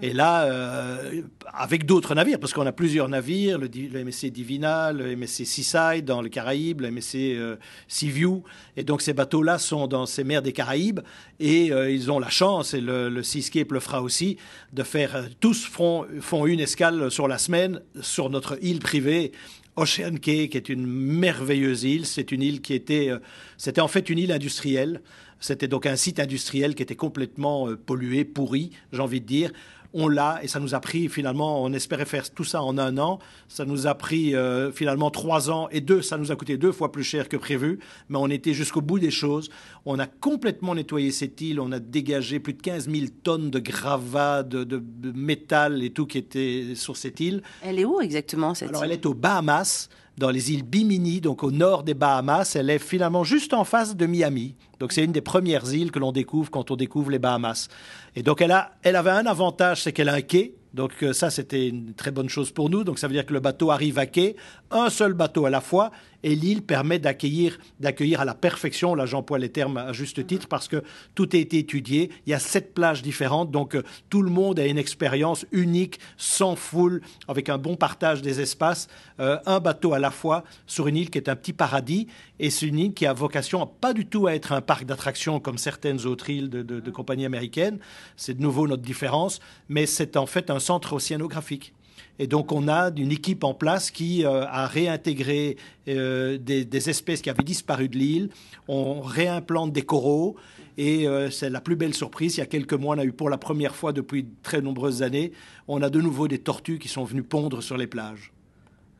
Et 0.02 0.12
là, 0.12 0.44
euh, 0.44 1.22
avec 1.52 1.86
d'autres 1.86 2.14
navires, 2.14 2.38
parce 2.38 2.52
qu'on 2.52 2.66
a 2.66 2.72
plusieurs 2.72 3.08
navires, 3.08 3.58
le, 3.58 3.68
MSC 3.68 4.26
Divina, 4.26 4.92
le 4.92 5.16
MSC 5.16 5.46
Seaside 5.46 6.04
dans 6.04 6.20
les 6.20 6.28
Caraïbes, 6.28 6.82
le 6.82 6.90
MSC 6.90 7.14
euh, 7.16 7.56
Seaview. 7.88 8.42
Et 8.76 8.84
donc 8.84 9.00
ces 9.00 9.14
bateaux-là 9.14 9.58
sont 9.58 9.86
dans 9.86 10.04
ces 10.04 10.22
mers 10.22 10.42
des 10.42 10.52
Caraïbes 10.52 11.00
et 11.40 11.72
euh, 11.72 11.90
ils 11.90 12.10
ont 12.10 12.18
la 12.18 12.28
chance, 12.28 12.74
et 12.74 12.80
le, 12.80 13.08
le, 13.08 13.22
Seascape 13.22 13.72
le 13.72 13.80
fera 13.80 14.02
aussi, 14.02 14.36
de 14.72 14.82
faire, 14.82 15.28
tous 15.40 15.64
font, 15.64 16.06
font 16.20 16.46
une 16.46 16.60
escale 16.60 17.10
sur 17.10 17.26
la 17.26 17.38
semaine 17.38 17.80
sur 18.00 18.28
notre 18.28 18.58
île 18.62 18.80
privée 18.80 19.32
Ocean 19.76 20.16
Cay, 20.20 20.48
qui 20.48 20.56
est 20.56 20.68
une 20.68 20.86
merveilleuse 20.86 21.84
île. 21.84 22.06
C'est 22.06 22.32
une 22.32 22.42
île 22.42 22.62
qui 22.62 22.72
était, 22.72 23.10
c'était 23.58 23.82
en 23.82 23.88
fait 23.88 24.08
une 24.08 24.18
île 24.18 24.32
industrielle. 24.32 25.02
C'était 25.38 25.68
donc 25.68 25.84
un 25.84 25.96
site 25.96 26.18
industriel 26.18 26.74
qui 26.74 26.82
était 26.82 26.96
complètement 26.96 27.68
pollué, 27.84 28.24
pourri, 28.24 28.70
j'ai 28.90 29.02
envie 29.02 29.20
de 29.20 29.26
dire, 29.26 29.52
on 29.92 30.08
l'a 30.08 30.40
et 30.42 30.48
ça 30.48 30.60
nous 30.60 30.74
a 30.74 30.80
pris 30.80 31.08
finalement, 31.08 31.62
on 31.62 31.72
espérait 31.72 32.04
faire 32.04 32.30
tout 32.30 32.44
ça 32.44 32.62
en 32.62 32.78
un 32.78 32.98
an. 32.98 33.18
Ça 33.48 33.64
nous 33.64 33.86
a 33.86 33.94
pris 33.94 34.34
euh, 34.34 34.72
finalement 34.72 35.10
trois 35.10 35.50
ans 35.50 35.68
et 35.70 35.80
deux, 35.80 36.02
ça 36.02 36.18
nous 36.18 36.32
a 36.32 36.36
coûté 36.36 36.56
deux 36.56 36.72
fois 36.72 36.92
plus 36.92 37.04
cher 37.04 37.28
que 37.28 37.36
prévu, 37.36 37.78
mais 38.08 38.18
on 38.18 38.28
était 38.28 38.54
jusqu'au 38.54 38.80
bout 38.80 38.98
des 38.98 39.10
choses. 39.10 39.50
On 39.84 39.98
a 39.98 40.06
complètement 40.06 40.74
nettoyé 40.74 41.10
cette 41.10 41.40
île, 41.40 41.60
on 41.60 41.72
a 41.72 41.78
dégagé 41.78 42.40
plus 42.40 42.54
de 42.54 42.62
15 42.62 42.90
000 42.90 43.06
tonnes 43.22 43.50
de 43.50 43.58
gravats, 43.58 44.42
de, 44.42 44.82
métal 45.14 45.82
et 45.82 45.90
tout 45.90 46.06
qui 46.06 46.18
était 46.18 46.74
sur 46.74 46.96
cette 46.96 47.20
île. 47.20 47.42
Elle 47.62 47.78
est 47.78 47.84
où 47.84 48.00
exactement 48.00 48.54
cette 48.54 48.68
Alors 48.70 48.84
elle 48.84 48.92
est 48.92 49.06
aux 49.06 49.14
Bahamas 49.14 49.88
dans 50.18 50.30
les 50.30 50.52
îles 50.52 50.62
Bimini, 50.62 51.20
donc 51.20 51.42
au 51.42 51.50
nord 51.50 51.82
des 51.82 51.94
Bahamas. 51.94 52.56
Elle 52.56 52.70
est 52.70 52.78
finalement 52.78 53.24
juste 53.24 53.52
en 53.52 53.64
face 53.64 53.96
de 53.96 54.06
Miami. 54.06 54.54
Donc 54.78 54.92
c'est 54.92 55.04
une 55.04 55.12
des 55.12 55.20
premières 55.20 55.72
îles 55.72 55.90
que 55.90 55.98
l'on 55.98 56.12
découvre 56.12 56.50
quand 56.50 56.70
on 56.70 56.76
découvre 56.76 57.10
les 57.10 57.18
Bahamas. 57.18 57.68
Et 58.14 58.22
donc 58.22 58.40
elle, 58.40 58.52
a, 58.52 58.72
elle 58.82 58.96
avait 58.96 59.10
un 59.10 59.26
avantage, 59.26 59.82
c'est 59.82 59.92
qu'elle 59.92 60.08
a 60.08 60.14
un 60.14 60.22
quai. 60.22 60.54
Donc 60.74 60.92
euh, 61.02 61.12
ça, 61.14 61.30
c'était 61.30 61.68
une 61.68 61.94
très 61.94 62.10
bonne 62.10 62.28
chose 62.28 62.50
pour 62.50 62.68
nous. 62.68 62.84
Donc 62.84 62.98
ça 62.98 63.08
veut 63.08 63.14
dire 63.14 63.26
que 63.26 63.32
le 63.32 63.40
bateau 63.40 63.70
arrive 63.70 63.98
à 63.98 64.06
quai, 64.06 64.36
un 64.70 64.90
seul 64.90 65.14
bateau 65.14 65.46
à 65.46 65.50
la 65.50 65.60
fois, 65.60 65.90
et 66.26 66.34
l'île 66.34 66.62
permet 66.62 66.98
d'accueillir, 66.98 67.56
d'accueillir 67.78 68.20
à 68.20 68.24
la 68.24 68.34
perfection, 68.34 68.96
là 68.96 69.06
j'emploie 69.06 69.38
les 69.38 69.48
termes 69.48 69.76
à 69.76 69.92
juste 69.92 70.26
titre, 70.26 70.48
parce 70.48 70.66
que 70.66 70.82
tout 71.14 71.28
a 71.32 71.36
été 71.36 71.56
étudié. 71.58 72.10
Il 72.26 72.30
y 72.30 72.34
a 72.34 72.40
sept 72.40 72.74
plages 72.74 73.00
différentes, 73.00 73.52
donc 73.52 73.76
euh, 73.76 73.84
tout 74.10 74.22
le 74.22 74.30
monde 74.30 74.58
a 74.58 74.66
une 74.66 74.76
expérience 74.76 75.46
unique, 75.52 76.00
sans 76.16 76.56
foule, 76.56 77.00
avec 77.28 77.48
un 77.48 77.58
bon 77.58 77.76
partage 77.76 78.22
des 78.22 78.40
espaces, 78.40 78.88
euh, 79.20 79.38
un 79.46 79.60
bateau 79.60 79.92
à 79.92 80.00
la 80.00 80.10
fois 80.10 80.42
sur 80.66 80.88
une 80.88 80.96
île 80.96 81.10
qui 81.10 81.18
est 81.18 81.28
un 81.28 81.36
petit 81.36 81.52
paradis, 81.52 82.08
et 82.40 82.50
c'est 82.50 82.66
une 82.66 82.80
île 82.80 82.92
qui 82.92 83.06
a 83.06 83.12
vocation 83.12 83.64
pas 83.64 83.92
du 83.92 84.04
tout 84.04 84.26
à 84.26 84.34
être 84.34 84.50
un 84.50 84.60
parc 84.60 84.84
d'attractions 84.84 85.38
comme 85.38 85.58
certaines 85.58 86.06
autres 86.06 86.28
îles 86.28 86.50
de, 86.50 86.62
de 86.62 86.90
compagnies 86.90 87.24
américaines. 87.24 87.78
C'est 88.16 88.34
de 88.34 88.42
nouveau 88.42 88.66
notre 88.66 88.82
différence, 88.82 89.38
mais 89.68 89.86
c'est 89.86 90.16
en 90.16 90.26
fait 90.26 90.50
un 90.50 90.58
centre 90.58 90.92
océanographique. 90.92 91.72
Et 92.18 92.26
donc 92.26 92.52
on 92.52 92.68
a 92.68 92.90
une 92.96 93.12
équipe 93.12 93.44
en 93.44 93.54
place 93.54 93.90
qui 93.90 94.24
euh, 94.24 94.44
a 94.46 94.66
réintégré 94.66 95.56
euh, 95.88 96.38
des, 96.38 96.88
espèces 96.88 97.22
qui 97.22 97.30
avaient 97.30 97.42
disparu 97.42 97.88
de 97.88 97.96
l'île. 97.96 98.30
On 98.68 99.00
réimplante 99.00 99.72
des 99.72 99.82
coraux. 99.82 100.36
Et 100.78 101.08
euh, 101.08 101.30
c'est 101.30 101.48
la 101.48 101.60
plus 101.60 101.76
belle 101.76 101.94
surprise. 101.94 102.36
Il 102.36 102.40
y 102.40 102.42
a 102.42 102.46
quelques 102.46 102.74
mois, 102.74 102.96
on 102.96 102.98
a 102.98 103.04
eu 103.04 103.12
pour 103.12 103.30
la 103.30 103.38
première 103.38 103.74
fois 103.74 103.92
depuis 103.92 104.26
très 104.42 104.60
nombreuses 104.60 105.02
années, 105.02 105.32
on 105.68 105.80
a 105.80 105.88
de 105.88 106.00
nouveau 106.00 106.28
des 106.28 106.38
tortues 106.38 106.78
qui 106.78 106.88
sont 106.88 107.04
venues 107.04 107.22
pondre 107.22 107.62
sur 107.62 107.78
les 107.78 107.86
plages. 107.86 108.32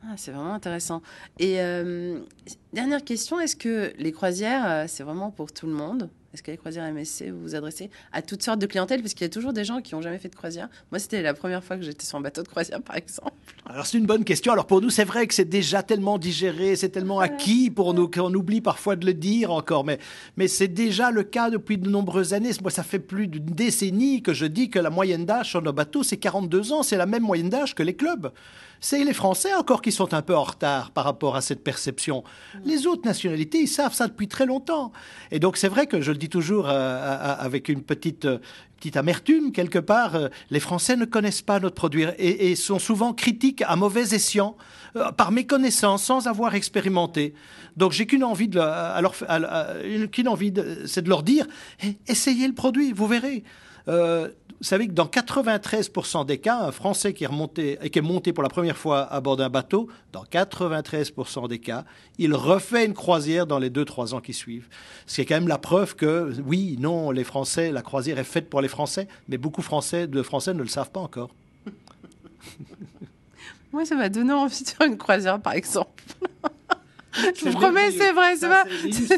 Ah, 0.03 0.13
c'est 0.15 0.31
vraiment 0.31 0.55
intéressant. 0.55 1.03
Et 1.37 1.57
dernière 2.73 3.03
question, 3.03 3.39
est-ce 3.39 3.55
que 3.55 3.93
les 3.99 4.11
croisières, 4.11 4.85
c'est 4.87 5.03
vraiment 5.03 5.29
pour 5.29 5.51
tout 5.51 5.67
le 5.67 5.73
monde? 5.73 6.09
Les 6.45 6.57
croisières 6.57 6.91
MSC, 6.93 7.29
vous 7.31 7.41
vous 7.41 7.55
adressez 7.55 7.89
à 8.11 8.21
toutes 8.21 8.43
sortes 8.43 8.59
de 8.59 8.65
clientèles? 8.65 9.01
Parce 9.01 9.13
qu'il 9.13 9.23
y 9.23 9.29
a 9.29 9.29
toujours 9.29 9.53
des 9.53 9.65
gens 9.65 9.81
qui 9.81 9.95
n'ont 9.95 10.01
jamais 10.01 10.19
fait 10.19 10.29
de 10.29 10.35
croisière. 10.35 10.69
Moi, 10.91 10.99
c'était 10.99 11.21
la 11.21 11.33
première 11.33 11.63
fois 11.63 11.77
que 11.77 11.83
j'étais 11.83 12.05
sur 12.05 12.17
un 12.17 12.21
bateau 12.21 12.43
de 12.43 12.47
croisière, 12.47 12.81
par 12.81 12.95
exemple. 12.95 13.31
Alors, 13.65 13.85
c'est 13.85 13.97
une 13.97 14.05
bonne 14.05 14.23
question. 14.23 14.53
Alors, 14.53 14.67
pour 14.67 14.81
nous, 14.81 14.89
c'est 14.89 15.03
vrai 15.03 15.27
que 15.27 15.33
c'est 15.33 15.45
déjà 15.45 15.83
tellement 15.83 16.17
digéré, 16.17 16.75
c'est 16.75 16.89
tellement 16.89 17.19
acquis 17.19 17.69
pour 17.69 17.93
nous 17.93 18.09
qu'on 18.09 18.33
oublie 18.33 18.61
parfois 18.61 18.95
de 18.95 19.05
le 19.05 19.13
dire 19.13 19.51
encore. 19.51 19.83
Mais, 19.83 19.99
mais 20.35 20.47
c'est 20.47 20.67
déjà 20.67 21.11
le 21.11 21.23
cas 21.23 21.49
depuis 21.49 21.77
de 21.77 21.89
nombreuses 21.89 22.33
années. 22.33 22.51
Moi, 22.61 22.71
ça 22.71 22.83
fait 22.83 22.99
plus 22.99 23.27
d'une 23.27 23.45
décennie 23.45 24.21
que 24.21 24.33
je 24.33 24.45
dis 24.45 24.69
que 24.69 24.79
la 24.79 24.89
moyenne 24.89 25.25
d'âge 25.25 25.49
sur 25.49 25.61
nos 25.61 25.73
bateaux, 25.73 26.03
c'est 26.03 26.17
42 26.17 26.73
ans. 26.73 26.83
C'est 26.83 26.97
la 26.97 27.05
même 27.05 27.23
moyenne 27.23 27.49
d'âge 27.49 27.75
que 27.75 27.83
les 27.83 27.95
clubs. 27.95 28.31
C'est 28.79 29.03
les 29.03 29.13
Français 29.13 29.53
encore 29.55 29.81
qui 29.81 29.91
sont 29.91 30.13
un 30.13 30.21
peu 30.21 30.35
en 30.35 30.43
retard 30.43 30.91
par 30.91 31.03
rapport 31.05 31.35
à 31.35 31.41
cette 31.41 31.63
perception. 31.63 32.23
Les 32.63 32.85
autres 32.85 33.05
nationalités, 33.05 33.59
ils 33.59 33.67
savent 33.67 33.93
ça 33.93 34.07
depuis 34.07 34.27
très 34.27 34.45
longtemps. 34.45 34.91
Et 35.31 35.39
donc, 35.39 35.57
c'est 35.57 35.67
vrai 35.67 35.87
que 35.87 35.99
je 35.99 36.11
le 36.11 36.17
dis 36.17 36.26
toujours 36.29 36.67
euh, 36.69 37.35
avec 37.39 37.69
une 37.69 37.81
petite, 37.83 38.27
petite 38.77 38.97
amertume 38.97 39.51
quelque 39.51 39.79
part. 39.79 40.15
Euh, 40.15 40.27
les 40.49 40.59
Français 40.59 40.95
ne 40.95 41.05
connaissent 41.05 41.41
pas 41.41 41.59
notre 41.59 41.75
produit 41.75 42.05
et, 42.17 42.55
sont 42.55 42.79
souvent 42.79 43.13
critiques 43.13 43.63
à 43.65 43.75
mauvais 43.75 44.13
escient, 44.13 44.55
euh, 44.95 45.11
par 45.11 45.31
méconnaissance, 45.31 46.03
sans 46.03 46.27
avoir 46.27 46.55
expérimenté. 46.55 47.33
Donc 47.75 47.91
j'ai 47.91 48.05
qu'une 48.05 48.23
envie 48.23 48.47
de, 48.47 50.05
qu'une 50.07 50.27
envie, 50.27 50.53
c'est 50.85 51.01
de 51.01 51.09
leur 51.09 51.23
dire 51.23 51.45
eh, 51.83 51.95
essayez 52.07 52.47
le 52.47 52.53
produit, 52.53 52.91
vous 52.93 53.07
verrez. 53.07 53.43
Euh, 53.87 54.29
vous 54.59 54.65
savez 54.65 54.87
que 54.87 54.93
dans 54.93 55.05
93% 55.05 56.25
des 56.25 56.39
cas, 56.39 56.61
un 56.61 56.71
Français 56.71 57.13
qui 57.13 57.23
est, 57.23 57.27
remonté, 57.27 57.77
qui 57.91 57.99
est 57.99 58.01
monté 58.01 58.33
pour 58.33 58.41
la 58.41 58.49
première 58.49 58.75
fois 58.75 59.01
à 59.01 59.21
bord 59.21 59.37
d'un 59.37 59.49
bateau, 59.49 59.87
dans 60.13 60.23
93% 60.23 61.47
des 61.47 61.59
cas, 61.59 61.85
il 62.17 62.33
refait 62.33 62.85
une 62.85 62.95
croisière 62.95 63.45
dans 63.45 63.59
les 63.59 63.69
2-3 63.69 64.15
ans 64.15 64.19
qui 64.19 64.33
suivent. 64.33 64.67
Ce 65.05 65.15
qui 65.15 65.21
est 65.21 65.25
quand 65.25 65.35
même 65.35 65.47
la 65.47 65.59
preuve 65.59 65.95
que, 65.95 66.33
oui, 66.43 66.75
non, 66.79 67.11
les 67.11 67.23
Français, 67.23 67.71
la 67.71 67.83
croisière 67.83 68.17
est 68.17 68.23
faite 68.23 68.49
pour 68.49 68.61
les 68.61 68.67
Français, 68.67 69.07
mais 69.27 69.37
beaucoup 69.37 69.61
Français, 69.61 70.07
de 70.07 70.23
Français 70.23 70.55
ne 70.55 70.63
le 70.63 70.69
savent 70.69 70.91
pas 70.91 71.01
encore. 71.01 71.29
Moi, 73.71 73.85
ça 73.85 73.95
m'a 73.95 74.09
donné 74.09 74.33
envie 74.33 74.63
de 74.63 74.69
faire 74.69 74.87
une 74.87 74.97
croisière, 74.97 75.39
par 75.39 75.53
exemple. 75.53 76.03
je 77.35 77.45
vous 77.49 77.53
promets, 77.53 77.91
c'est 77.91 78.11
vrai, 78.11 78.35
c'est 78.35 78.47
pas. 78.47 78.63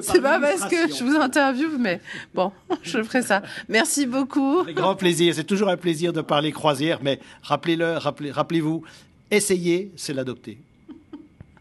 C'est 0.00 0.20
pas 0.20 0.38
parce 0.40 0.66
que 0.66 0.94
je 0.94 1.04
vous 1.04 1.16
interviewe, 1.16 1.78
mais 1.78 2.00
bon, 2.34 2.52
je 2.82 3.02
ferai 3.02 3.22
ça. 3.22 3.42
Merci 3.68 4.06
beaucoup. 4.06 4.60
Avec 4.60 4.76
grand 4.76 4.94
plaisir. 4.94 5.34
C'est 5.34 5.44
toujours 5.44 5.68
un 5.68 5.76
plaisir 5.76 6.12
de 6.12 6.20
parler 6.20 6.52
croisière, 6.52 6.98
mais 7.02 7.18
rappelez-le, 7.42 7.96
rappelez, 7.96 8.30
rappelez-vous, 8.30 8.82
essayez, 9.30 9.90
c'est 9.96 10.12
l'adopter. 10.12 10.58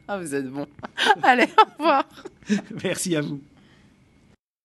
Ah, 0.07 0.17
vous 0.17 0.33
êtes 0.33 0.47
bon. 0.47 0.67
Allez, 1.23 1.43
au 1.43 1.77
revoir. 1.77 2.03
Merci 2.83 3.15
à 3.15 3.21
vous. 3.21 3.41